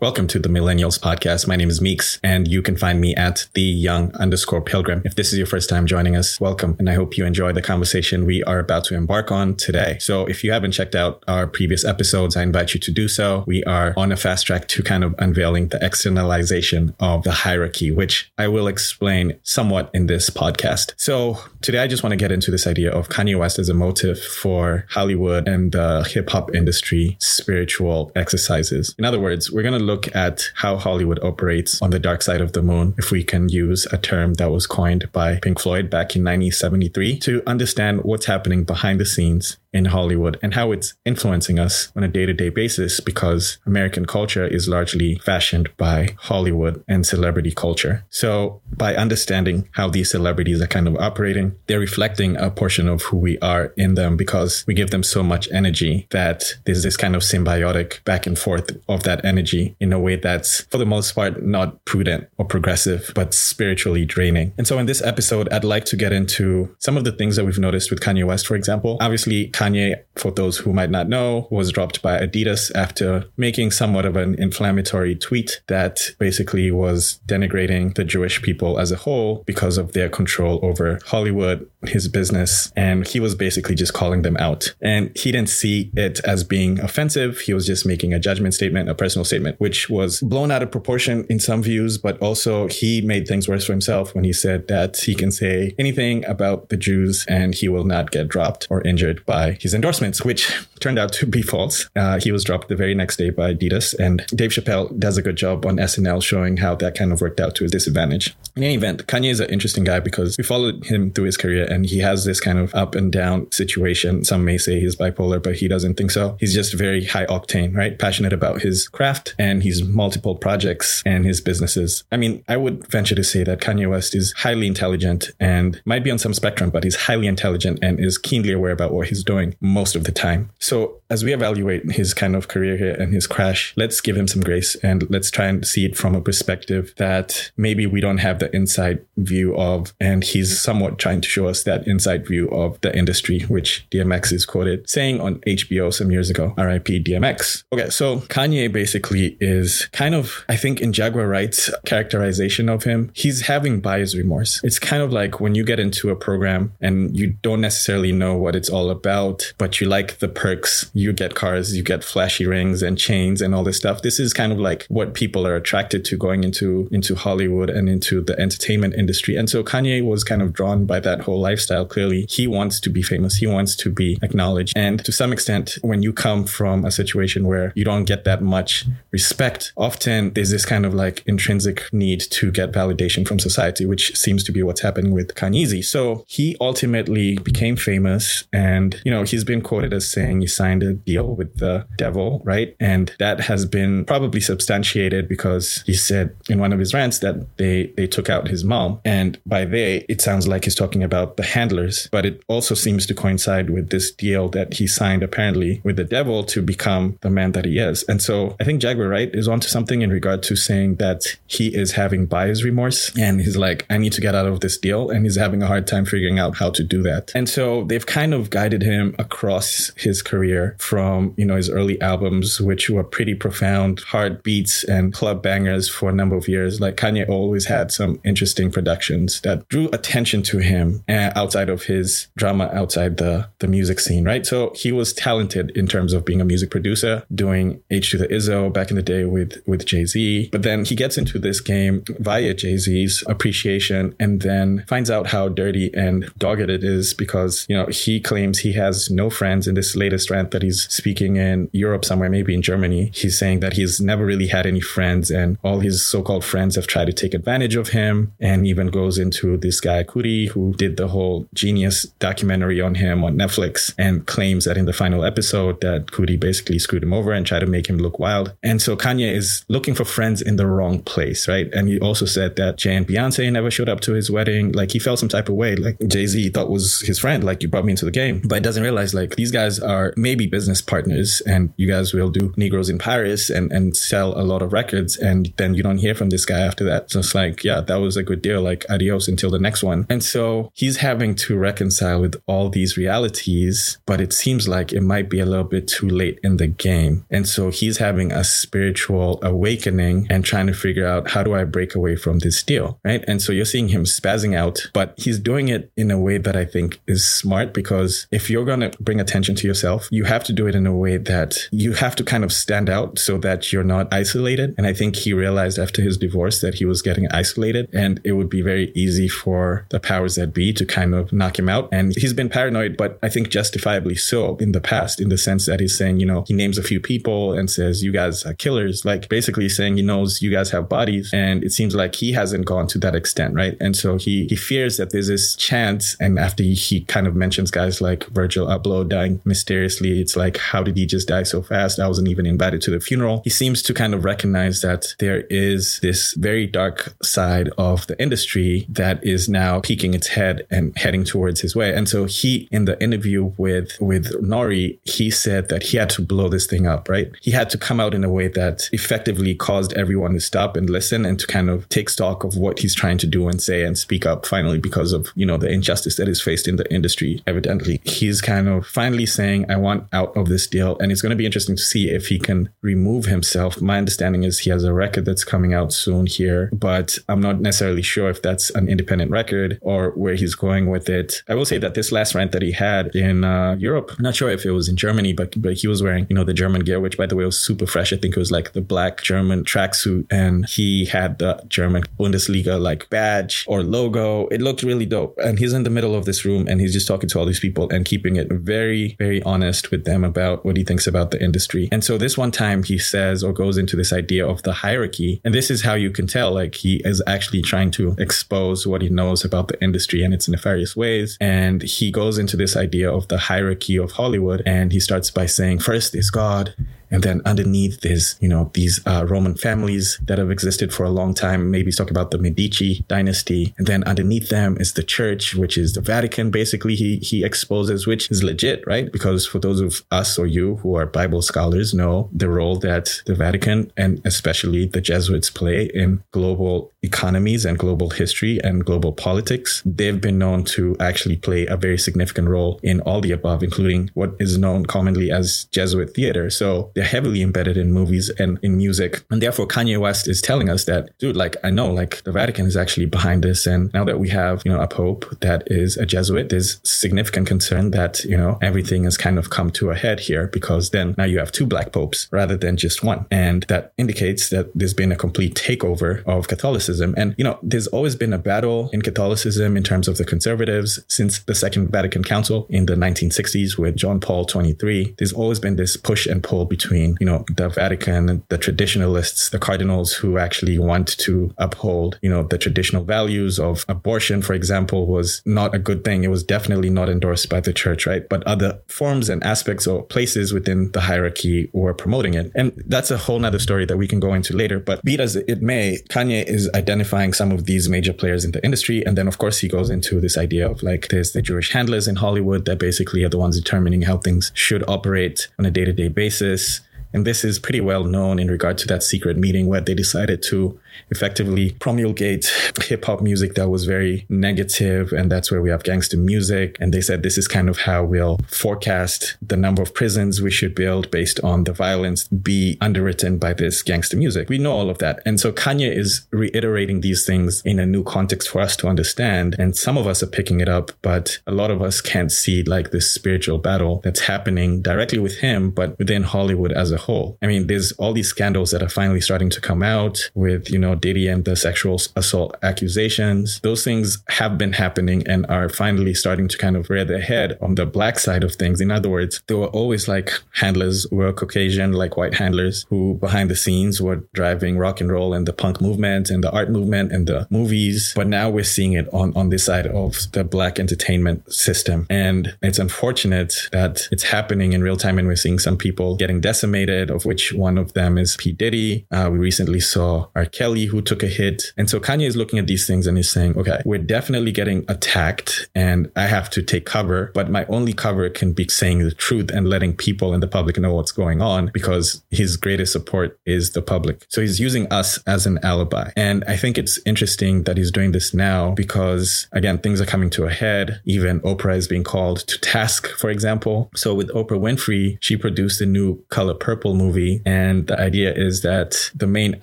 Welcome 0.00 0.26
to 0.28 0.38
the 0.38 0.48
Millennials 0.48 0.98
Podcast. 0.98 1.46
My 1.46 1.56
name 1.56 1.68
is 1.68 1.80
Meeks, 1.80 2.18
and 2.22 2.48
you 2.48 2.62
can 2.62 2.76
find 2.76 3.00
me 3.00 3.14
at 3.14 3.46
the 3.54 3.62
young 3.62 4.14
underscore 4.16 4.60
pilgrim. 4.62 5.02
If 5.04 5.14
this 5.14 5.32
is 5.32 5.38
your 5.38 5.46
first 5.46 5.68
time 5.68 5.86
joining 5.86 6.16
us, 6.16 6.40
welcome, 6.40 6.76
and 6.78 6.88
I 6.88 6.94
hope 6.94 7.18
you 7.18 7.26
enjoy 7.26 7.52
the 7.52 7.62
conversation 7.62 8.24
we 8.24 8.42
are 8.44 8.58
about 8.58 8.84
to 8.84 8.94
embark 8.94 9.30
on 9.30 9.56
today. 9.56 9.98
So, 10.00 10.26
if 10.26 10.42
you 10.42 10.52
haven't 10.52 10.72
checked 10.72 10.94
out 10.94 11.22
our 11.28 11.46
previous 11.46 11.84
episodes, 11.84 12.36
I 12.36 12.42
invite 12.42 12.74
you 12.74 12.80
to 12.80 12.90
do 12.90 13.08
so. 13.08 13.44
We 13.46 13.62
are 13.64 13.92
on 13.96 14.10
a 14.10 14.16
fast 14.16 14.46
track 14.46 14.68
to 14.68 14.82
kind 14.82 15.04
of 15.04 15.14
unveiling 15.18 15.68
the 15.68 15.84
externalization 15.84 16.94
of 17.00 17.22
the 17.24 17.32
hierarchy, 17.32 17.90
which 17.90 18.32
I 18.38 18.48
will 18.48 18.68
explain 18.68 19.38
somewhat 19.42 19.90
in 19.92 20.06
this 20.06 20.30
podcast. 20.30 20.94
So, 20.96 21.38
today 21.60 21.78
I 21.78 21.86
just 21.86 22.02
want 22.02 22.12
to 22.12 22.18
get 22.18 22.32
into 22.32 22.50
this 22.50 22.66
idea 22.66 22.90
of 22.90 23.08
Kanye 23.08 23.38
West 23.38 23.58
as 23.58 23.68
a 23.68 23.74
motive 23.74 24.18
for 24.18 24.86
Hollywood 24.90 25.48
and 25.48 25.72
the 25.72 26.04
hip 26.04 26.30
hop 26.30 26.54
industry 26.54 27.16
spiritual 27.20 28.12
exercises. 28.16 28.94
In 28.98 29.04
other 29.04 29.20
words, 29.20 29.50
we're 29.50 29.62
going 29.62 29.69
to 29.74 29.84
look 29.84 30.14
at 30.14 30.50
how 30.56 30.76
Hollywood 30.76 31.22
operates 31.22 31.80
on 31.82 31.90
the 31.90 31.98
dark 31.98 32.22
side 32.22 32.40
of 32.40 32.52
the 32.52 32.62
moon, 32.62 32.94
if 32.98 33.10
we 33.10 33.22
can 33.24 33.48
use 33.48 33.86
a 33.92 33.98
term 33.98 34.34
that 34.34 34.50
was 34.50 34.66
coined 34.66 35.10
by 35.12 35.38
Pink 35.38 35.60
Floyd 35.60 35.90
back 35.90 36.16
in 36.16 36.22
1973, 36.22 37.18
to 37.20 37.42
understand 37.46 38.02
what's 38.02 38.26
happening 38.26 38.64
behind 38.64 39.00
the 39.00 39.06
scenes 39.06 39.56
in 39.72 39.86
Hollywood 39.86 40.38
and 40.42 40.54
how 40.54 40.72
it's 40.72 40.94
influencing 41.04 41.58
us 41.58 41.92
on 41.94 42.02
a 42.02 42.08
day 42.08 42.26
to 42.26 42.32
day 42.32 42.48
basis 42.48 43.00
because 43.00 43.58
American 43.66 44.06
culture 44.06 44.46
is 44.46 44.68
largely 44.68 45.16
fashioned 45.16 45.74
by 45.76 46.16
Hollywood 46.18 46.82
and 46.88 47.06
celebrity 47.06 47.52
culture. 47.52 48.04
So 48.10 48.60
by 48.76 48.96
understanding 48.96 49.68
how 49.72 49.88
these 49.88 50.10
celebrities 50.10 50.60
are 50.60 50.66
kind 50.66 50.88
of 50.88 50.96
operating, 50.96 51.56
they're 51.66 51.80
reflecting 51.80 52.36
a 52.36 52.50
portion 52.50 52.88
of 52.88 53.02
who 53.02 53.16
we 53.16 53.38
are 53.38 53.72
in 53.76 53.94
them 53.94 54.16
because 54.16 54.64
we 54.66 54.74
give 54.74 54.90
them 54.90 55.02
so 55.02 55.22
much 55.22 55.48
energy 55.52 56.06
that 56.10 56.54
there's 56.64 56.82
this 56.82 56.96
kind 56.96 57.14
of 57.14 57.22
symbiotic 57.22 58.02
back 58.04 58.26
and 58.26 58.38
forth 58.38 58.76
of 58.88 59.02
that 59.04 59.24
energy 59.24 59.76
in 59.80 59.92
a 59.92 59.98
way 59.98 60.16
that's 60.16 60.62
for 60.64 60.78
the 60.78 60.86
most 60.86 61.12
part 61.14 61.42
not 61.42 61.84
prudent 61.84 62.28
or 62.38 62.44
progressive, 62.44 63.12
but 63.14 63.34
spiritually 63.34 64.04
draining. 64.04 64.52
And 64.58 64.66
so 64.66 64.78
in 64.78 64.86
this 64.86 65.02
episode, 65.02 65.48
I'd 65.52 65.64
like 65.64 65.84
to 65.86 65.96
get 65.96 66.12
into 66.12 66.74
some 66.78 66.96
of 66.96 67.04
the 67.04 67.12
things 67.12 67.36
that 67.36 67.44
we've 67.44 67.58
noticed 67.58 67.90
with 67.90 68.00
Kanye 68.00 68.24
West, 68.24 68.46
for 68.46 68.56
example. 68.56 68.98
Obviously, 69.00 69.48
Kanye, 69.60 70.02
for 70.16 70.30
those 70.30 70.56
who 70.56 70.72
might 70.72 70.90
not 70.90 71.08
know, 71.08 71.46
was 71.50 71.70
dropped 71.70 72.00
by 72.00 72.18
Adidas 72.18 72.72
after 72.74 73.26
making 73.36 73.72
somewhat 73.72 74.06
of 74.06 74.16
an 74.16 74.34
inflammatory 74.36 75.14
tweet 75.14 75.60
that 75.66 76.00
basically 76.18 76.70
was 76.70 77.20
denigrating 77.26 77.94
the 77.94 78.04
Jewish 78.04 78.40
people 78.40 78.78
as 78.78 78.90
a 78.90 78.96
whole 78.96 79.42
because 79.46 79.76
of 79.76 79.92
their 79.92 80.08
control 80.08 80.60
over 80.62 80.98
Hollywood, 81.04 81.69
his 81.86 82.08
business. 82.08 82.72
And 82.76 83.06
he 83.06 83.20
was 83.20 83.34
basically 83.34 83.74
just 83.74 83.92
calling 83.92 84.22
them 84.22 84.36
out. 84.36 84.74
And 84.80 85.16
he 85.16 85.32
didn't 85.32 85.48
see 85.48 85.90
it 85.96 86.20
as 86.24 86.44
being 86.44 86.78
offensive. 86.80 87.40
He 87.40 87.54
was 87.54 87.66
just 87.66 87.86
making 87.86 88.12
a 88.12 88.18
judgment 88.18 88.54
statement, 88.54 88.88
a 88.88 88.94
personal 88.94 89.24
statement, 89.24 89.58
which 89.60 89.88
was 89.88 90.20
blown 90.20 90.50
out 90.50 90.62
of 90.62 90.70
proportion 90.70 91.26
in 91.28 91.38
some 91.38 91.62
views, 91.62 91.98
but 91.98 92.18
also 92.20 92.66
he 92.68 93.00
made 93.00 93.26
things 93.26 93.48
worse 93.48 93.64
for 93.64 93.72
himself 93.72 94.14
when 94.14 94.24
he 94.24 94.32
said 94.32 94.68
that 94.68 94.98
he 94.98 95.14
can 95.14 95.30
say 95.30 95.74
anything 95.78 96.24
about 96.26 96.68
the 96.68 96.76
Jews 96.76 97.24
and 97.28 97.54
he 97.54 97.68
will 97.68 97.84
not 97.84 98.10
get 98.10 98.28
dropped 98.28 98.66
or 98.70 98.82
injured 98.82 99.24
by 99.26 99.52
his 99.60 99.74
endorsements, 99.74 100.24
which 100.24 100.52
turned 100.80 100.98
out 100.98 101.12
to 101.14 101.26
be 101.26 101.42
false. 101.50 101.88
Uh, 101.96 102.18
he 102.20 102.32
was 102.32 102.44
dropped 102.44 102.68
the 102.68 102.76
very 102.76 102.94
next 102.94 103.16
day 103.16 103.30
by 103.30 103.54
Adidas, 103.54 103.94
and 103.98 104.24
Dave 104.28 104.50
Chappelle 104.50 104.96
does 104.98 105.16
a 105.16 105.22
good 105.22 105.36
job 105.36 105.64
on 105.66 105.76
SNL 105.76 106.22
showing 106.22 106.58
how 106.58 106.74
that 106.76 106.94
kind 106.96 107.12
of 107.12 107.20
worked 107.20 107.40
out 107.40 107.54
to 107.56 107.64
his 107.64 107.72
disadvantage. 107.72 108.34
In 108.56 108.62
any 108.62 108.74
event, 108.74 109.06
Kanye 109.06 109.30
is 109.30 109.40
an 109.40 109.50
interesting 109.50 109.84
guy 109.84 110.00
because 110.00 110.36
we 110.36 110.44
followed 110.44 110.84
him 110.84 111.12
through 111.12 111.24
his 111.24 111.36
career, 111.36 111.69
and 111.70 111.86
he 111.86 111.98
has 111.98 112.24
this 112.24 112.40
kind 112.40 112.58
of 112.58 112.74
up 112.74 112.94
and 112.94 113.12
down 113.12 113.50
situation. 113.52 114.24
Some 114.24 114.44
may 114.44 114.58
say 114.58 114.80
he's 114.80 114.96
bipolar, 114.96 115.42
but 115.42 115.56
he 115.56 115.68
doesn't 115.68 115.94
think 115.94 116.10
so. 116.10 116.36
He's 116.40 116.54
just 116.54 116.74
very 116.74 117.04
high 117.04 117.26
octane, 117.26 117.74
right? 117.74 117.98
Passionate 117.98 118.32
about 118.32 118.62
his 118.62 118.88
craft 118.88 119.34
and 119.38 119.62
his 119.62 119.82
multiple 119.82 120.34
projects 120.34 121.02
and 121.06 121.24
his 121.24 121.40
businesses. 121.40 122.04
I 122.12 122.16
mean, 122.16 122.44
I 122.48 122.56
would 122.56 122.86
venture 122.88 123.14
to 123.14 123.24
say 123.24 123.44
that 123.44 123.60
Kanye 123.60 123.88
West 123.88 124.14
is 124.14 124.32
highly 124.32 124.66
intelligent 124.66 125.30
and 125.38 125.80
might 125.84 126.04
be 126.04 126.10
on 126.10 126.18
some 126.18 126.34
spectrum, 126.34 126.70
but 126.70 126.84
he's 126.84 126.96
highly 126.96 127.26
intelligent 127.26 127.78
and 127.82 128.00
is 128.00 128.18
keenly 128.18 128.52
aware 128.52 128.72
about 128.72 128.92
what 128.92 129.08
he's 129.08 129.24
doing 129.24 129.54
most 129.60 129.94
of 129.96 130.04
the 130.04 130.12
time. 130.12 130.50
So 130.58 130.99
as 131.10 131.24
we 131.24 131.34
evaluate 131.34 131.90
his 131.90 132.14
kind 132.14 132.36
of 132.36 132.48
career 132.48 132.76
here 132.76 132.94
and 132.94 133.12
his 133.12 133.26
crash, 133.26 133.74
let's 133.76 134.00
give 134.00 134.16
him 134.16 134.28
some 134.28 134.42
grace 134.42 134.76
and 134.76 135.10
let's 135.10 135.30
try 135.30 135.46
and 135.46 135.66
see 135.66 135.84
it 135.84 135.96
from 135.96 136.14
a 136.14 136.20
perspective 136.20 136.94
that 136.96 137.50
maybe 137.56 137.86
we 137.86 138.00
don't 138.00 138.18
have 138.18 138.38
the 138.38 138.54
inside 138.54 139.04
view 139.16 139.56
of. 139.56 139.92
And 140.00 140.22
he's 140.22 140.60
somewhat 140.60 140.98
trying 140.98 141.20
to 141.20 141.28
show 141.28 141.48
us 141.48 141.64
that 141.64 141.86
inside 141.86 142.26
view 142.26 142.48
of 142.50 142.80
the 142.80 142.96
industry, 142.96 143.40
which 143.42 143.86
DMX 143.90 144.32
is 144.32 144.46
quoted 144.46 144.88
saying 144.88 145.20
on 145.20 145.40
HBO 145.40 145.92
some 145.92 146.10
years 146.12 146.30
ago, 146.30 146.54
RIP 146.56 146.86
DMX. 146.86 147.64
Okay. 147.72 147.90
So 147.90 148.20
Kanye 148.20 148.72
basically 148.72 149.36
is 149.40 149.88
kind 149.92 150.14
of, 150.14 150.44
I 150.48 150.56
think 150.56 150.80
in 150.80 150.92
Jaguar 150.92 151.26
Wright's 151.26 151.70
characterization 151.84 152.68
of 152.68 152.84
him, 152.84 153.10
he's 153.14 153.42
having 153.42 153.80
buyer's 153.80 154.16
remorse. 154.16 154.60
It's 154.62 154.78
kind 154.78 155.02
of 155.02 155.12
like 155.12 155.40
when 155.40 155.56
you 155.56 155.64
get 155.64 155.80
into 155.80 156.10
a 156.10 156.16
program 156.16 156.72
and 156.80 157.16
you 157.16 157.34
don't 157.42 157.60
necessarily 157.60 158.12
know 158.12 158.36
what 158.36 158.54
it's 158.54 158.68
all 158.68 158.90
about, 158.90 159.52
but 159.58 159.80
you 159.80 159.88
like 159.88 160.20
the 160.20 160.28
perks 160.28 160.90
you 161.00 161.12
get 161.12 161.34
cars, 161.34 161.76
you 161.76 161.82
get 161.82 162.04
flashy 162.04 162.46
rings 162.46 162.82
and 162.82 162.98
chains 162.98 163.40
and 163.40 163.54
all 163.54 163.64
this 163.64 163.76
stuff. 163.76 164.02
This 164.02 164.20
is 164.20 164.32
kind 164.32 164.52
of 164.52 164.58
like 164.58 164.86
what 164.88 165.14
people 165.14 165.46
are 165.46 165.56
attracted 165.56 166.04
to 166.06 166.16
going 166.16 166.44
into 166.44 166.88
into 166.90 167.14
Hollywood 167.14 167.70
and 167.70 167.88
into 167.88 168.20
the 168.20 168.38
entertainment 168.38 168.94
industry. 168.94 169.36
And 169.36 169.48
so 169.48 169.62
Kanye 169.62 170.04
was 170.04 170.24
kind 170.24 170.42
of 170.42 170.52
drawn 170.52 170.86
by 170.86 171.00
that 171.00 171.22
whole 171.22 171.40
lifestyle. 171.40 171.86
Clearly, 171.86 172.26
he 172.28 172.46
wants 172.46 172.80
to 172.80 172.90
be 172.90 173.02
famous. 173.02 173.36
He 173.36 173.46
wants 173.46 173.74
to 173.76 173.90
be 173.90 174.18
acknowledged. 174.22 174.72
And 174.76 175.04
to 175.04 175.12
some 175.12 175.32
extent, 175.32 175.78
when 175.82 176.02
you 176.02 176.12
come 176.12 176.44
from 176.44 176.84
a 176.84 176.90
situation 176.90 177.46
where 177.46 177.72
you 177.74 177.84
don't 177.84 178.04
get 178.04 178.24
that 178.24 178.42
much 178.42 178.84
respect, 179.10 179.72
often 179.76 180.32
there's 180.34 180.50
this 180.50 180.66
kind 180.66 180.84
of 180.84 180.94
like 180.94 181.22
intrinsic 181.26 181.92
need 181.92 182.20
to 182.20 182.50
get 182.50 182.72
validation 182.72 183.26
from 183.26 183.38
society, 183.38 183.86
which 183.86 184.16
seems 184.16 184.44
to 184.44 184.52
be 184.52 184.62
what's 184.62 184.80
happening 184.80 185.12
with 185.12 185.34
Kanye. 185.34 185.84
So 185.84 186.24
he 186.26 186.56
ultimately 186.60 187.36
became 187.38 187.76
famous 187.76 188.44
and, 188.52 189.00
you 189.04 189.10
know, 189.10 189.22
he's 189.22 189.44
been 189.44 189.60
quoted 189.60 189.92
as 189.92 190.10
saying 190.10 190.40
he 190.40 190.46
signed 190.46 190.82
deal 190.92 191.34
with 191.34 191.56
the 191.58 191.86
devil, 191.96 192.40
right? 192.44 192.76
And 192.80 193.12
that 193.18 193.40
has 193.40 193.66
been 193.66 194.04
probably 194.04 194.40
substantiated 194.40 195.28
because 195.28 195.82
he 195.86 195.94
said 195.94 196.36
in 196.48 196.58
one 196.58 196.72
of 196.72 196.78
his 196.78 196.94
rants 196.94 197.18
that 197.20 197.56
they 197.56 197.86
they 197.96 198.06
took 198.06 198.28
out 198.28 198.48
his 198.48 198.64
mom. 198.64 199.00
And 199.04 199.38
by 199.46 199.64
they, 199.64 200.04
it 200.08 200.20
sounds 200.20 200.48
like 200.48 200.64
he's 200.64 200.74
talking 200.74 201.02
about 201.02 201.36
the 201.36 201.42
handlers, 201.42 202.08
but 202.10 202.26
it 202.26 202.42
also 202.48 202.74
seems 202.74 203.06
to 203.06 203.14
coincide 203.14 203.70
with 203.70 203.90
this 203.90 204.10
deal 204.10 204.48
that 204.50 204.74
he 204.74 204.86
signed 204.86 205.22
apparently 205.22 205.80
with 205.84 205.96
the 205.96 206.04
devil 206.04 206.44
to 206.44 206.62
become 206.62 207.18
the 207.20 207.30
man 207.30 207.52
that 207.52 207.64
he 207.64 207.78
is. 207.78 208.02
And 208.04 208.22
so 208.22 208.56
I 208.60 208.64
think 208.64 208.80
Jaguar 208.80 209.08
Wright 209.08 209.30
is 209.34 209.48
onto 209.48 209.68
something 209.68 210.02
in 210.02 210.10
regard 210.10 210.42
to 210.44 210.56
saying 210.56 210.96
that 210.96 211.36
he 211.46 211.74
is 211.74 211.92
having 211.92 212.26
buyer's 212.26 212.64
remorse 212.64 213.16
and 213.16 213.40
he's 213.40 213.56
like, 213.56 213.86
I 213.90 213.98
need 213.98 214.12
to 214.14 214.20
get 214.20 214.34
out 214.34 214.46
of 214.46 214.60
this 214.60 214.78
deal. 214.78 215.10
And 215.10 215.24
he's 215.24 215.36
having 215.36 215.62
a 215.62 215.66
hard 215.66 215.86
time 215.86 216.04
figuring 216.04 216.38
out 216.38 216.56
how 216.56 216.70
to 216.70 216.82
do 216.82 217.02
that. 217.02 217.32
And 217.34 217.48
so 217.48 217.84
they've 217.84 218.06
kind 218.06 218.34
of 218.34 218.50
guided 218.50 218.82
him 218.82 219.14
across 219.18 219.92
his 219.96 220.22
career 220.22 220.76
from, 220.80 221.34
you 221.36 221.44
know, 221.44 221.56
his 221.56 221.70
early 221.70 222.00
albums, 222.00 222.60
which 222.60 222.88
were 222.90 223.04
pretty 223.04 223.34
profound, 223.34 224.00
hard 224.00 224.42
beats 224.42 224.84
and 224.84 225.12
club 225.12 225.42
bangers 225.42 225.88
for 225.88 226.10
a 226.10 226.12
number 226.12 226.36
of 226.36 226.48
years. 226.48 226.80
Like 226.80 226.96
Kanye 226.96 227.28
always 227.28 227.66
had 227.66 227.92
some 227.92 228.20
interesting 228.24 228.70
productions 228.70 229.40
that 229.42 229.68
drew 229.68 229.88
attention 229.92 230.42
to 230.44 230.58
him 230.58 231.02
uh, 231.08 231.30
outside 231.36 231.68
of 231.68 231.84
his 231.84 232.28
drama, 232.36 232.70
outside 232.72 233.16
the, 233.18 233.48
the 233.58 233.68
music 233.68 234.00
scene, 234.00 234.24
right? 234.24 234.46
So 234.46 234.72
he 234.74 234.92
was 234.92 235.12
talented 235.12 235.70
in 235.76 235.86
terms 235.86 236.12
of 236.12 236.24
being 236.24 236.40
a 236.40 236.44
music 236.44 236.70
producer, 236.70 237.24
doing 237.34 237.82
H 237.90 238.10
to 238.12 238.18
the 238.18 238.28
Izzo 238.28 238.72
back 238.72 238.90
in 238.90 238.96
the 238.96 239.02
day 239.02 239.24
with, 239.24 239.62
with 239.66 239.84
Jay-Z. 239.86 240.48
But 240.50 240.62
then 240.62 240.84
he 240.84 240.94
gets 240.94 241.18
into 241.18 241.38
this 241.38 241.60
game 241.60 242.04
via 242.18 242.54
Jay-Z's 242.54 243.24
appreciation 243.26 244.14
and 244.18 244.40
then 244.42 244.84
finds 244.88 245.10
out 245.10 245.28
how 245.28 245.48
dirty 245.48 245.92
and 245.94 246.30
dogged 246.38 246.70
it 246.70 246.84
is 246.84 247.14
because, 247.14 247.66
you 247.68 247.76
know, 247.76 247.86
he 247.86 248.20
claims 248.20 248.58
he 248.58 248.72
has 248.72 249.10
no 249.10 249.30
friends 249.30 249.66
in 249.66 249.74
this 249.74 249.96
latest 249.96 250.30
rant 250.30 250.50
that 250.50 250.62
he's 250.70 250.82
speaking 250.92 251.36
in 251.36 251.68
Europe 251.72 252.04
somewhere, 252.04 252.30
maybe 252.30 252.54
in 252.54 252.62
Germany. 252.62 253.10
He's 253.12 253.36
saying 253.36 253.60
that 253.60 253.72
he's 253.72 254.00
never 254.00 254.24
really 254.24 254.46
had 254.46 254.66
any 254.66 254.80
friends 254.80 255.30
and 255.30 255.58
all 255.64 255.80
his 255.80 256.06
so-called 256.06 256.44
friends 256.44 256.76
have 256.76 256.86
tried 256.86 257.06
to 257.06 257.12
take 257.12 257.34
advantage 257.34 257.74
of 257.74 257.88
him 257.88 258.32
and 258.38 258.66
even 258.66 258.88
goes 258.88 259.18
into 259.18 259.56
this 259.56 259.80
guy 259.80 260.04
Coodie 260.04 260.48
who 260.48 260.72
did 260.74 260.96
the 260.96 261.08
whole 261.08 261.48
genius 261.54 262.04
documentary 262.20 262.80
on 262.80 262.94
him 262.94 263.24
on 263.24 263.36
Netflix 263.36 263.92
and 263.98 264.26
claims 264.26 264.64
that 264.64 264.76
in 264.76 264.86
the 264.86 264.92
final 264.92 265.24
episode 265.24 265.80
that 265.80 266.06
Coodie 266.06 266.38
basically 266.38 266.78
screwed 266.78 267.02
him 267.02 267.12
over 267.12 267.32
and 267.32 267.44
tried 267.44 267.60
to 267.60 267.66
make 267.66 267.88
him 267.88 267.98
look 267.98 268.18
wild. 268.18 268.52
And 268.62 268.80
so 268.80 268.96
Kanye 268.96 269.32
is 269.34 269.64
looking 269.68 269.94
for 269.94 270.04
friends 270.04 270.40
in 270.40 270.56
the 270.56 270.66
wrong 270.66 271.00
place, 271.02 271.48
right? 271.48 271.68
And 271.72 271.88
he 271.88 271.98
also 271.98 272.26
said 272.26 272.54
that 272.56 272.76
Jay 272.76 272.94
and 272.94 273.06
Beyonce 273.06 273.50
never 273.50 273.70
showed 273.70 273.88
up 273.88 274.00
to 274.02 274.12
his 274.12 274.30
wedding. 274.30 274.70
Like 274.72 274.92
he 274.92 275.00
felt 275.00 275.18
some 275.18 275.28
type 275.28 275.48
of 275.48 275.56
way. 275.56 275.74
Like 275.74 275.96
Jay-Z 276.06 276.50
thought 276.50 276.70
was 276.70 277.00
his 277.00 277.18
friend. 277.18 277.42
Like 277.42 277.62
you 277.62 277.68
brought 277.68 277.84
me 277.84 277.92
into 277.92 278.04
the 278.04 278.10
game, 278.10 278.42
but 278.44 278.62
doesn't 278.62 278.82
realize 278.82 279.14
like 279.14 279.36
these 279.36 279.50
guys 279.50 279.80
are 279.80 280.12
maybe 280.16 280.46
business 280.50 280.80
partners 280.80 281.40
and 281.42 281.72
you 281.76 281.86
guys 281.88 282.12
will 282.12 282.30
do 282.30 282.52
Negroes 282.56 282.88
in 282.88 282.98
Paris 282.98 283.50
and, 283.50 283.72
and 283.72 283.96
sell 283.96 284.38
a 284.38 284.42
lot 284.42 284.62
of 284.62 284.72
records. 284.72 285.16
And 285.16 285.52
then 285.56 285.74
you 285.74 285.82
don't 285.82 285.98
hear 285.98 286.14
from 286.14 286.30
this 286.30 286.44
guy 286.44 286.60
after 286.60 286.84
that. 286.84 287.10
So 287.10 287.20
it's 287.20 287.34
like, 287.34 287.64
yeah, 287.64 287.80
that 287.80 287.96
was 287.96 288.16
a 288.16 288.22
good 288.22 288.42
deal. 288.42 288.62
Like 288.62 288.84
adios 288.90 289.28
until 289.28 289.50
the 289.50 289.58
next 289.58 289.82
one. 289.82 290.06
And 290.08 290.22
so 290.22 290.70
he's 290.74 290.98
having 290.98 291.34
to 291.36 291.56
reconcile 291.56 292.20
with 292.20 292.40
all 292.46 292.68
these 292.68 292.96
realities, 292.96 293.98
but 294.06 294.20
it 294.20 294.32
seems 294.32 294.68
like 294.68 294.92
it 294.92 295.02
might 295.02 295.30
be 295.30 295.40
a 295.40 295.46
little 295.46 295.64
bit 295.64 295.88
too 295.88 296.08
late 296.08 296.38
in 296.42 296.56
the 296.56 296.66
game. 296.66 297.24
And 297.30 297.48
so 297.48 297.70
he's 297.70 297.98
having 297.98 298.32
a 298.32 298.44
spiritual 298.44 299.38
awakening 299.42 300.26
and 300.30 300.44
trying 300.44 300.66
to 300.66 300.74
figure 300.74 301.06
out 301.06 301.30
how 301.30 301.42
do 301.42 301.54
I 301.54 301.64
break 301.64 301.94
away 301.94 302.16
from 302.16 302.40
this 302.40 302.62
deal? 302.62 302.98
Right. 303.04 303.24
And 303.26 303.40
so 303.40 303.52
you're 303.52 303.64
seeing 303.64 303.88
him 303.88 304.04
spazzing 304.04 304.56
out, 304.56 304.80
but 304.92 305.14
he's 305.16 305.38
doing 305.38 305.68
it 305.68 305.90
in 305.96 306.10
a 306.10 306.18
way 306.18 306.38
that 306.38 306.56
I 306.56 306.64
think 306.64 307.00
is 307.06 307.28
smart 307.28 307.72
because 307.72 308.26
if 308.30 308.50
you're 308.50 308.64
going 308.64 308.80
to 308.80 308.90
bring 309.00 309.20
attention 309.20 309.54
to 309.56 309.66
yourself, 309.66 310.08
you 310.10 310.24
have 310.24 310.39
to 310.44 310.52
do 310.52 310.66
it 310.66 310.74
in 310.74 310.86
a 310.86 310.96
way 310.96 311.16
that 311.16 311.68
you 311.70 311.92
have 311.94 312.16
to 312.16 312.24
kind 312.24 312.44
of 312.44 312.52
stand 312.52 312.88
out 312.88 313.18
so 313.18 313.38
that 313.38 313.72
you're 313.72 313.84
not 313.84 314.12
isolated. 314.12 314.74
And 314.76 314.86
I 314.86 314.92
think 314.92 315.16
he 315.16 315.32
realized 315.32 315.78
after 315.78 316.02
his 316.02 316.16
divorce 316.16 316.60
that 316.60 316.74
he 316.74 316.84
was 316.84 317.02
getting 317.02 317.28
isolated 317.30 317.88
and 317.92 318.20
it 318.24 318.32
would 318.32 318.50
be 318.50 318.62
very 318.62 318.92
easy 318.94 319.28
for 319.28 319.86
the 319.90 320.00
powers 320.00 320.36
that 320.36 320.54
be 320.54 320.72
to 320.72 320.84
kind 320.84 321.14
of 321.14 321.32
knock 321.32 321.58
him 321.58 321.68
out. 321.68 321.88
And 321.92 322.14
he's 322.16 322.32
been 322.32 322.48
paranoid, 322.48 322.96
but 322.96 323.18
I 323.22 323.28
think 323.28 323.48
justifiably 323.48 324.14
so 324.14 324.56
in 324.56 324.72
the 324.72 324.80
past, 324.80 325.20
in 325.20 325.28
the 325.28 325.38
sense 325.38 325.66
that 325.66 325.80
he's 325.80 325.96
saying, 325.96 326.20
you 326.20 326.26
know, 326.26 326.44
he 326.46 326.54
names 326.54 326.78
a 326.78 326.82
few 326.82 327.00
people 327.00 327.52
and 327.52 327.70
says, 327.70 328.02
you 328.02 328.12
guys 328.12 328.44
are 328.44 328.54
killers, 328.54 329.04
like 329.04 329.28
basically 329.28 329.68
saying 329.68 329.96
he 329.96 330.02
knows 330.02 330.42
you 330.42 330.50
guys 330.50 330.70
have 330.70 330.88
bodies. 330.88 331.30
And 331.32 331.62
it 331.64 331.72
seems 331.72 331.94
like 331.94 332.14
he 332.14 332.32
hasn't 332.32 332.66
gone 332.66 332.86
to 332.88 332.98
that 332.98 333.14
extent, 333.14 333.54
right? 333.54 333.76
And 333.80 333.96
so 333.96 334.16
he, 334.16 334.46
he 334.46 334.56
fears 334.56 334.96
that 334.96 335.10
there's 335.10 335.28
this 335.28 335.56
chance. 335.56 336.16
And 336.20 336.38
after 336.38 336.62
he, 336.62 336.74
he 336.74 337.02
kind 337.02 337.26
of 337.26 337.34
mentions 337.34 337.70
guys 337.70 338.00
like 338.00 338.26
Virgil 338.26 338.66
Abloh 338.66 339.08
dying 339.08 339.40
mysteriously, 339.44 340.24
it's 340.30 340.36
like, 340.36 340.58
how 340.58 340.80
did 340.84 340.96
he 340.96 341.06
just 341.06 341.26
die 341.26 341.42
so 341.42 341.60
fast? 341.60 341.98
I 341.98 342.06
wasn't 342.06 342.28
even 342.28 342.46
invited 342.46 342.80
to 342.82 342.92
the 342.92 343.00
funeral. 343.00 343.40
He 343.42 343.50
seems 343.50 343.82
to 343.82 343.92
kind 343.92 344.14
of 344.14 344.24
recognize 344.24 344.80
that 344.82 345.16
there 345.18 345.40
is 345.50 345.98
this 346.02 346.34
very 346.34 346.68
dark 346.68 347.14
side 347.20 347.68
of 347.78 348.06
the 348.06 348.20
industry 348.22 348.86
that 348.90 349.22
is 349.24 349.48
now 349.48 349.80
peeking 349.80 350.14
its 350.14 350.28
head 350.28 350.68
and 350.70 350.96
heading 350.96 351.24
towards 351.24 351.60
his 351.60 351.74
way. 351.74 351.92
And 351.92 352.08
so 352.08 352.26
he, 352.26 352.68
in 352.70 352.84
the 352.84 353.02
interview 353.02 353.52
with, 353.56 354.00
with 354.00 354.32
N.O.R.E., 354.40 355.00
he 355.02 355.32
said 355.32 355.68
that 355.68 355.82
he 355.82 355.96
had 355.96 356.10
to 356.10 356.22
blow 356.22 356.48
this 356.48 356.66
thing 356.66 356.86
up, 356.86 357.08
right? 357.08 357.32
He 357.42 357.50
had 357.50 357.68
to 357.70 357.78
come 357.78 357.98
out 357.98 358.14
in 358.14 358.22
a 358.22 358.30
way 358.30 358.46
that 358.46 358.88
effectively 358.92 359.56
caused 359.56 359.92
everyone 359.94 360.34
to 360.34 360.40
stop 360.40 360.76
and 360.76 360.88
listen 360.88 361.26
and 361.26 361.40
to 361.40 361.46
kind 361.48 361.68
of 361.68 361.88
take 361.88 362.08
stock 362.08 362.44
of 362.44 362.56
what 362.56 362.78
he's 362.78 362.94
trying 362.94 363.18
to 363.18 363.26
do 363.26 363.48
and 363.48 363.60
say 363.60 363.82
and 363.82 363.98
speak 363.98 364.26
up 364.26 364.46
finally 364.46 364.78
because 364.78 365.12
of, 365.12 365.32
you 365.34 365.44
know, 365.44 365.56
the 365.56 365.68
injustice 365.68 366.16
that 366.18 366.28
is 366.28 366.40
faced 366.40 366.68
in 366.68 366.76
the 366.76 366.88
industry. 366.94 367.42
Evidently, 367.48 368.00
he's 368.04 368.40
kind 368.40 368.68
of 368.68 368.86
finally 368.86 369.26
saying, 369.26 369.68
I 369.68 369.76
want 369.76 370.06
of 370.36 370.48
this 370.48 370.66
deal. 370.66 370.96
And 370.98 371.12
it's 371.12 371.22
going 371.22 371.30
to 371.30 371.36
be 371.36 371.46
interesting 371.46 371.76
to 371.76 371.82
see 371.82 372.10
if 372.10 372.28
he 372.28 372.38
can 372.38 372.70
remove 372.82 373.26
himself. 373.26 373.80
My 373.80 373.98
understanding 373.98 374.44
is 374.44 374.60
he 374.60 374.70
has 374.70 374.84
a 374.84 374.92
record 374.92 375.24
that's 375.24 375.44
coming 375.44 375.74
out 375.74 375.92
soon 375.92 376.26
here, 376.26 376.70
but 376.72 377.18
I'm 377.28 377.40
not 377.40 377.60
necessarily 377.60 378.02
sure 378.02 378.30
if 378.30 378.42
that's 378.42 378.70
an 378.70 378.88
independent 378.88 379.30
record 379.30 379.78
or 379.82 380.10
where 380.10 380.34
he's 380.34 380.54
going 380.54 380.90
with 380.90 381.08
it. 381.08 381.42
I 381.48 381.54
will 381.54 381.64
say 381.64 381.78
that 381.78 381.94
this 381.94 382.12
last 382.12 382.34
rant 382.34 382.52
that 382.52 382.62
he 382.62 382.72
had 382.72 383.14
in 383.14 383.44
uh, 383.44 383.76
Europe, 383.78 384.18
not 384.18 384.36
sure 384.36 384.50
if 384.50 384.64
it 384.64 384.72
was 384.72 384.88
in 384.88 384.96
Germany, 384.96 385.32
but 385.32 385.60
but 385.60 385.74
he 385.74 385.86
was 385.88 386.02
wearing, 386.02 386.26
you 386.28 386.36
know, 386.36 386.44
the 386.44 386.54
German 386.54 386.82
gear, 386.82 387.00
which 387.00 387.16
by 387.16 387.26
the 387.26 387.36
way 387.36 387.44
was 387.44 387.58
super 387.58 387.86
fresh. 387.86 388.12
I 388.12 388.16
think 388.16 388.36
it 388.36 388.40
was 388.40 388.50
like 388.50 388.72
the 388.72 388.80
black 388.80 389.22
German 389.22 389.64
tracksuit, 389.64 390.26
and 390.30 390.66
he 390.68 391.06
had 391.06 391.38
the 391.38 391.62
German 391.68 392.04
Bundesliga 392.18 392.80
like 392.80 393.08
badge 393.10 393.64
or 393.66 393.82
logo. 393.82 394.46
It 394.48 394.60
looked 394.60 394.82
really 394.82 395.06
dope. 395.06 395.38
And 395.38 395.58
he's 395.58 395.72
in 395.72 395.84
the 395.84 395.90
middle 395.90 396.14
of 396.14 396.24
this 396.24 396.44
room 396.44 396.66
and 396.68 396.80
he's 396.80 396.92
just 396.92 397.08
talking 397.08 397.28
to 397.30 397.38
all 397.38 397.46
these 397.46 397.60
people 397.60 397.88
and 397.90 398.04
keeping 398.04 398.36
it 398.36 398.48
very, 398.50 399.16
very 399.18 399.42
honest 399.42 399.90
with 399.90 400.04
them 400.04 400.09
about 400.24 400.64
what 400.64 400.76
he 400.76 400.84
thinks 400.84 401.06
about 401.06 401.30
the 401.30 401.42
industry. 401.42 401.88
And 401.92 402.04
so 402.04 402.18
this 402.18 402.36
one 402.36 402.50
time 402.50 402.82
he 402.82 402.98
says 402.98 403.42
or 403.42 403.52
goes 403.52 403.76
into 403.76 403.96
this 403.96 404.12
idea 404.12 404.46
of 404.46 404.62
the 404.62 404.72
hierarchy. 404.72 405.40
And 405.44 405.54
this 405.54 405.70
is 405.70 405.82
how 405.82 405.94
you 405.94 406.10
can 406.10 406.26
tell 406.26 406.52
like 406.52 406.74
he 406.74 406.96
is 407.04 407.22
actually 407.26 407.62
trying 407.62 407.90
to 407.92 408.14
expose 408.18 408.86
what 408.86 409.02
he 409.02 409.08
knows 409.08 409.44
about 409.44 409.68
the 409.68 409.82
industry 409.82 410.22
and 410.22 410.34
its 410.34 410.48
nefarious 410.48 410.96
ways. 410.96 411.36
And 411.40 411.82
he 411.82 412.10
goes 412.10 412.38
into 412.38 412.56
this 412.56 412.76
idea 412.76 413.12
of 413.12 413.28
the 413.28 413.38
hierarchy 413.38 413.96
of 413.96 414.12
Hollywood 414.12 414.62
and 414.66 414.92
he 414.92 415.00
starts 415.00 415.30
by 415.30 415.46
saying, 415.46 415.80
first 415.80 416.14
is 416.14 416.30
God 416.30 416.74
and 417.10 417.22
then 417.22 417.42
underneath 417.44 418.00
there's, 418.00 418.36
you 418.40 418.48
know, 418.48 418.70
these 418.74 419.00
uh, 419.06 419.26
Roman 419.28 419.54
families 419.54 420.18
that 420.22 420.38
have 420.38 420.50
existed 420.50 420.92
for 420.92 421.04
a 421.04 421.10
long 421.10 421.34
time. 421.34 421.70
Maybe 421.70 421.92
talking 421.92 422.16
about 422.16 422.30
the 422.30 422.38
Medici 422.38 423.04
dynasty. 423.08 423.74
And 423.78 423.86
then 423.86 424.04
underneath 424.04 424.48
them 424.48 424.76
is 424.78 424.94
the 424.94 425.02
church, 425.02 425.54
which 425.54 425.76
is 425.76 425.94
the 425.94 426.00
Vatican, 426.00 426.50
basically, 426.50 426.94
he, 426.94 427.16
he 427.18 427.44
exposes, 427.44 428.06
which 428.06 428.30
is 428.30 428.42
legit, 428.42 428.84
right? 428.86 429.10
Because 429.10 429.46
for 429.46 429.58
those 429.58 429.80
of 429.80 430.04
us 430.10 430.38
or 430.38 430.46
you 430.46 430.76
who 430.76 430.94
are 430.96 431.06
Bible 431.06 431.42
scholars 431.42 431.92
know 431.92 432.28
the 432.32 432.48
role 432.48 432.76
that 432.78 433.22
the 433.26 433.34
Vatican 433.34 433.92
and 433.96 434.20
especially 434.24 434.86
the 434.86 435.00
Jesuits 435.00 435.50
play 435.50 435.90
in 435.94 436.22
global 436.32 436.92
economies 437.02 437.64
and 437.64 437.78
global 437.78 438.10
history 438.10 438.60
and 438.62 438.84
global 438.84 439.12
politics. 439.12 439.82
They've 439.84 440.20
been 440.20 440.38
known 440.38 440.64
to 440.64 440.96
actually 441.00 441.36
play 441.36 441.66
a 441.66 441.76
very 441.76 441.98
significant 441.98 442.48
role 442.48 442.78
in 442.82 443.00
all 443.00 443.20
the 443.20 443.32
above, 443.32 443.62
including 443.62 444.10
what 444.14 444.34
is 444.38 444.58
known 444.58 444.86
commonly 444.86 445.30
as 445.30 445.64
Jesuit 445.72 446.14
theater. 446.14 446.50
So 446.50 446.92
they're 447.00 447.08
heavily 447.08 447.40
embedded 447.40 447.78
in 447.78 447.94
movies 447.94 448.28
and 448.38 448.58
in 448.62 448.76
music. 448.76 449.24
And 449.30 449.40
therefore, 449.40 449.66
Kanye 449.66 449.98
West 449.98 450.28
is 450.28 450.42
telling 450.42 450.68
us 450.68 450.84
that, 450.84 451.16
dude, 451.16 451.34
like, 451.34 451.56
I 451.64 451.70
know, 451.70 451.90
like, 451.90 452.22
the 452.24 452.32
Vatican 452.32 452.66
is 452.66 452.76
actually 452.76 453.06
behind 453.06 453.42
this. 453.42 453.66
And 453.66 453.90
now 453.94 454.04
that 454.04 454.20
we 454.20 454.28
have, 454.28 454.60
you 454.66 454.70
know, 454.70 454.82
a 454.82 454.86
pope 454.86 455.24
that 455.40 455.62
is 455.68 455.96
a 455.96 456.04
Jesuit, 456.04 456.50
there's 456.50 456.78
significant 456.84 457.48
concern 457.48 457.92
that, 457.92 458.22
you 458.24 458.36
know, 458.36 458.58
everything 458.60 459.04
has 459.04 459.16
kind 459.16 459.38
of 459.38 459.48
come 459.48 459.70
to 459.70 459.88
a 459.90 459.94
head 459.94 460.20
here 460.20 460.48
because 460.48 460.90
then 460.90 461.14
now 461.16 461.24
you 461.24 461.38
have 461.38 461.52
two 461.52 461.64
black 461.64 461.90
popes 461.92 462.28
rather 462.32 462.54
than 462.54 462.76
just 462.76 463.02
one. 463.02 463.24
And 463.30 463.62
that 463.68 463.94
indicates 463.96 464.50
that 464.50 464.70
there's 464.74 464.92
been 464.92 465.10
a 465.10 465.16
complete 465.16 465.54
takeover 465.54 466.22
of 466.26 466.48
Catholicism. 466.48 467.14
And, 467.16 467.34
you 467.38 467.44
know, 467.44 467.58
there's 467.62 467.86
always 467.86 468.14
been 468.14 468.34
a 468.34 468.38
battle 468.38 468.90
in 468.92 469.00
Catholicism 469.00 469.74
in 469.74 469.84
terms 469.84 470.06
of 470.06 470.18
the 470.18 470.26
conservatives 470.26 471.00
since 471.08 471.38
the 471.38 471.54
Second 471.54 471.90
Vatican 471.90 472.24
Council 472.24 472.66
in 472.68 472.84
the 472.84 472.94
1960s 472.94 473.78
with 473.78 473.96
John 473.96 474.20
Paul 474.20 474.44
23. 474.44 475.14
There's 475.16 475.32
always 475.32 475.58
been 475.58 475.76
this 475.76 475.96
push 475.96 476.26
and 476.26 476.42
pull 476.42 476.66
between 476.66 476.89
between, 476.90 477.16
you 477.20 477.26
know, 477.26 477.44
the 477.54 477.68
Vatican, 477.68 478.42
the 478.48 478.58
traditionalists, 478.58 479.50
the 479.50 479.58
cardinals 479.58 480.12
who 480.12 480.38
actually 480.38 480.78
want 480.78 481.16
to 481.18 481.54
uphold, 481.58 482.18
you 482.20 482.28
know, 482.28 482.42
the 482.42 482.58
traditional 482.58 483.04
values 483.04 483.60
of 483.60 483.84
abortion, 483.88 484.42
for 484.42 484.54
example, 484.54 485.06
was 485.06 485.40
not 485.46 485.72
a 485.72 485.78
good 485.78 486.02
thing. 486.02 486.24
It 486.24 486.30
was 486.30 486.42
definitely 486.42 486.90
not 486.90 487.08
endorsed 487.08 487.48
by 487.48 487.60
the 487.60 487.72
church, 487.72 488.06
right? 488.06 488.28
But 488.28 488.44
other 488.44 488.80
forms 488.88 489.28
and 489.28 489.42
aspects 489.44 489.86
or 489.86 490.02
places 490.02 490.52
within 490.52 490.90
the 490.90 491.02
hierarchy 491.02 491.70
were 491.72 491.94
promoting 491.94 492.34
it. 492.34 492.50
And 492.56 492.72
that's 492.86 493.12
a 493.12 493.18
whole 493.18 493.38
nother 493.38 493.60
story 493.60 493.86
that 493.86 493.96
we 493.96 494.08
can 494.08 494.18
go 494.18 494.34
into 494.34 494.56
later. 494.56 494.80
But 494.80 495.04
be 495.04 495.14
it 495.14 495.20
as 495.20 495.36
it 495.36 495.62
may, 495.62 495.98
Kanye 496.10 496.44
is 496.44 496.68
identifying 496.74 497.32
some 497.32 497.52
of 497.52 497.66
these 497.66 497.88
major 497.88 498.12
players 498.12 498.44
in 498.44 498.50
the 498.50 498.64
industry. 498.64 499.04
And 499.06 499.16
then, 499.16 499.28
of 499.28 499.38
course, 499.38 499.58
he 499.58 499.68
goes 499.68 499.90
into 499.90 500.20
this 500.20 500.36
idea 500.36 500.68
of 500.68 500.82
like, 500.82 501.08
there's 501.08 501.32
the 501.32 501.42
Jewish 501.42 501.72
handlers 501.72 502.08
in 502.08 502.16
Hollywood 502.16 502.64
that 502.64 502.80
basically 502.80 503.22
are 503.22 503.28
the 503.28 503.38
ones 503.38 503.56
determining 503.56 504.02
how 504.02 504.18
things 504.18 504.50
should 504.54 504.82
operate 504.88 505.48
on 505.56 505.66
a 505.66 505.70
day 505.70 505.84
to 505.84 505.92
day 505.92 506.08
basis. 506.08 506.79
And 507.12 507.26
this 507.26 507.44
is 507.44 507.58
pretty 507.58 507.80
well 507.80 508.04
known 508.04 508.38
in 508.38 508.48
regard 508.48 508.78
to 508.78 508.86
that 508.88 509.02
secret 509.02 509.36
meeting 509.36 509.66
where 509.66 509.80
they 509.80 509.94
decided 509.94 510.42
to 510.44 510.78
effectively 511.10 511.72
promulgate 511.72 512.50
hip 512.82 513.04
hop 513.04 513.20
music 513.20 513.54
that 513.54 513.68
was 513.68 513.84
very 513.84 514.26
negative, 514.28 515.12
And 515.12 515.30
that's 515.30 515.50
where 515.50 515.62
we 515.62 515.70
have 515.70 515.82
gangster 515.82 516.16
music. 516.16 516.76
And 516.80 516.92
they 516.92 517.00
said 517.00 517.22
this 517.22 517.38
is 517.38 517.48
kind 517.48 517.68
of 517.68 517.78
how 517.78 518.04
we'll 518.04 518.38
forecast 518.48 519.36
the 519.42 519.56
number 519.56 519.82
of 519.82 519.94
prisons 519.94 520.40
we 520.40 520.50
should 520.50 520.74
build 520.74 521.10
based 521.10 521.40
on 521.40 521.64
the 521.64 521.72
violence 521.72 522.28
be 522.28 522.76
underwritten 522.80 523.38
by 523.38 523.52
this 523.52 523.82
gangster 523.82 524.16
music. 524.16 524.48
We 524.48 524.58
know 524.58 524.72
all 524.72 524.90
of 524.90 524.98
that. 524.98 525.20
And 525.24 525.38
so 525.40 525.52
Kanye 525.52 525.96
is 525.96 526.26
reiterating 526.30 527.00
these 527.00 527.26
things 527.26 527.62
in 527.64 527.78
a 527.78 527.86
new 527.86 528.04
context 528.04 528.48
for 528.48 528.60
us 528.60 528.76
to 528.76 528.88
understand. 528.88 529.56
And 529.58 529.76
some 529.76 529.96
of 529.96 530.06
us 530.06 530.22
are 530.22 530.26
picking 530.26 530.60
it 530.60 530.68
up, 530.68 530.92
but 531.02 531.38
a 531.46 531.52
lot 531.52 531.70
of 531.70 531.82
us 531.82 532.00
can't 532.00 532.32
see 532.32 532.62
like 532.62 532.90
this 532.90 533.10
spiritual 533.10 533.58
battle 533.58 534.00
that's 534.04 534.20
happening 534.20 534.82
directly 534.82 535.18
with 535.18 535.38
him, 535.38 535.70
but 535.70 535.98
within 535.98 536.22
Hollywood 536.22 536.72
as 536.72 536.92
a 536.92 536.96
whole. 536.96 537.38
I 537.42 537.46
mean, 537.46 537.66
there's 537.66 537.92
all 537.92 538.12
these 538.12 538.28
scandals 538.28 538.70
that 538.70 538.82
are 538.82 538.88
finally 538.88 539.20
starting 539.20 539.50
to 539.50 539.60
come 539.60 539.82
out 539.82 540.30
with, 540.34 540.70
you 540.70 540.78
know, 540.80 540.94
Diddy 540.94 541.28
and 541.28 541.44
the 541.44 541.56
sexual 541.56 542.00
assault 542.16 542.56
accusations. 542.62 543.60
Those 543.60 543.84
things 543.84 544.22
have 544.28 544.58
been 544.58 544.72
happening 544.72 545.26
and 545.26 545.46
are 545.48 545.68
finally 545.68 546.14
starting 546.14 546.48
to 546.48 546.58
kind 546.58 546.76
of 546.76 546.90
rear 546.90 547.04
their 547.04 547.20
head 547.20 547.58
on 547.60 547.74
the 547.74 547.86
black 547.86 548.18
side 548.18 548.44
of 548.44 548.54
things. 548.54 548.80
In 548.80 548.90
other 548.90 549.08
words, 549.08 549.42
there 549.46 549.56
were 549.58 549.68
always 549.68 550.08
like 550.08 550.32
handlers 550.54 551.06
were 551.10 551.32
Caucasian, 551.32 551.92
like 551.92 552.16
white 552.16 552.34
handlers 552.34 552.86
who 552.88 553.14
behind 553.14 553.50
the 553.50 553.56
scenes 553.56 554.00
were 554.00 554.24
driving 554.32 554.78
rock 554.78 555.00
and 555.00 555.10
roll 555.10 555.34
and 555.34 555.46
the 555.46 555.52
punk 555.52 555.80
movement 555.80 556.30
and 556.30 556.42
the 556.42 556.50
art 556.50 556.70
movement 556.70 557.12
and 557.12 557.26
the 557.26 557.46
movies. 557.50 558.12
But 558.14 558.28
now 558.28 558.48
we're 558.50 558.64
seeing 558.64 558.92
it 558.94 559.08
on, 559.12 559.36
on 559.36 559.50
this 559.50 559.64
side 559.64 559.86
of 559.86 560.16
the 560.32 560.44
black 560.44 560.78
entertainment 560.78 561.52
system. 561.52 562.06
And 562.08 562.56
it's 562.62 562.78
unfortunate 562.78 563.68
that 563.72 564.08
it's 564.10 564.22
happening 564.22 564.72
in 564.72 564.82
real 564.82 564.96
time 564.96 565.18
and 565.18 565.26
we're 565.26 565.36
seeing 565.36 565.58
some 565.58 565.76
people 565.76 566.16
getting 566.16 566.40
decimated, 566.40 567.10
of 567.10 567.24
which 567.24 567.52
one 567.52 567.76
of 567.76 567.92
them 567.94 568.16
is 568.16 568.36
P. 568.36 568.52
Diddy. 568.52 569.06
Uh, 569.10 569.28
we 569.32 569.38
recently 569.38 569.80
saw 569.80 570.28
R. 570.34 570.46
Kelly 570.46 570.69
Kelly 570.70 570.86
who 570.86 571.02
took 571.02 571.22
a 571.22 571.26
hit. 571.26 571.64
And 571.76 571.90
so 571.90 571.98
Kanye 571.98 572.26
is 572.26 572.36
looking 572.36 572.58
at 572.58 572.66
these 572.66 572.86
things 572.86 573.06
and 573.06 573.16
he's 573.16 573.28
saying, 573.28 573.58
okay, 573.58 573.82
we're 573.84 573.98
definitely 573.98 574.52
getting 574.52 574.84
attacked 574.88 575.68
and 575.74 576.10
I 576.14 576.26
have 576.26 576.48
to 576.50 576.62
take 576.62 576.86
cover, 576.86 577.32
but 577.34 577.50
my 577.50 577.64
only 577.66 577.92
cover 577.92 578.30
can 578.30 578.52
be 578.52 578.68
saying 578.68 579.00
the 579.00 579.10
truth 579.12 579.50
and 579.50 579.68
letting 579.68 579.96
people 579.96 580.32
in 580.32 580.40
the 580.40 580.46
public 580.46 580.78
know 580.78 580.94
what's 580.94 581.12
going 581.12 581.42
on 581.42 581.70
because 581.74 582.22
his 582.30 582.56
greatest 582.56 582.92
support 582.92 583.38
is 583.46 583.72
the 583.72 583.82
public. 583.82 584.26
So 584.28 584.40
he's 584.40 584.60
using 584.60 584.86
us 584.92 585.18
as 585.26 585.46
an 585.46 585.58
alibi. 585.64 586.12
And 586.16 586.44
I 586.46 586.56
think 586.56 586.78
it's 586.78 587.00
interesting 587.04 587.64
that 587.64 587.76
he's 587.76 587.90
doing 587.90 588.12
this 588.12 588.32
now 588.32 588.70
because 588.72 589.48
again, 589.52 589.78
things 589.78 590.00
are 590.00 590.06
coming 590.06 590.30
to 590.30 590.44
a 590.44 590.52
head. 590.52 591.00
Even 591.04 591.40
Oprah 591.40 591.76
is 591.76 591.88
being 591.88 592.04
called 592.04 592.38
to 592.46 592.60
task, 592.60 593.08
for 593.08 593.28
example. 593.30 593.90
So 593.96 594.14
with 594.14 594.30
Oprah 594.30 594.60
Winfrey, 594.60 595.18
she 595.20 595.36
produced 595.36 595.80
a 595.80 595.86
new 595.86 596.22
Color 596.28 596.54
Purple 596.54 596.94
movie. 596.94 597.42
And 597.44 597.88
the 597.88 597.98
idea 597.98 598.32
is 598.32 598.62
that 598.62 599.10
the 599.14 599.26
main 599.26 599.58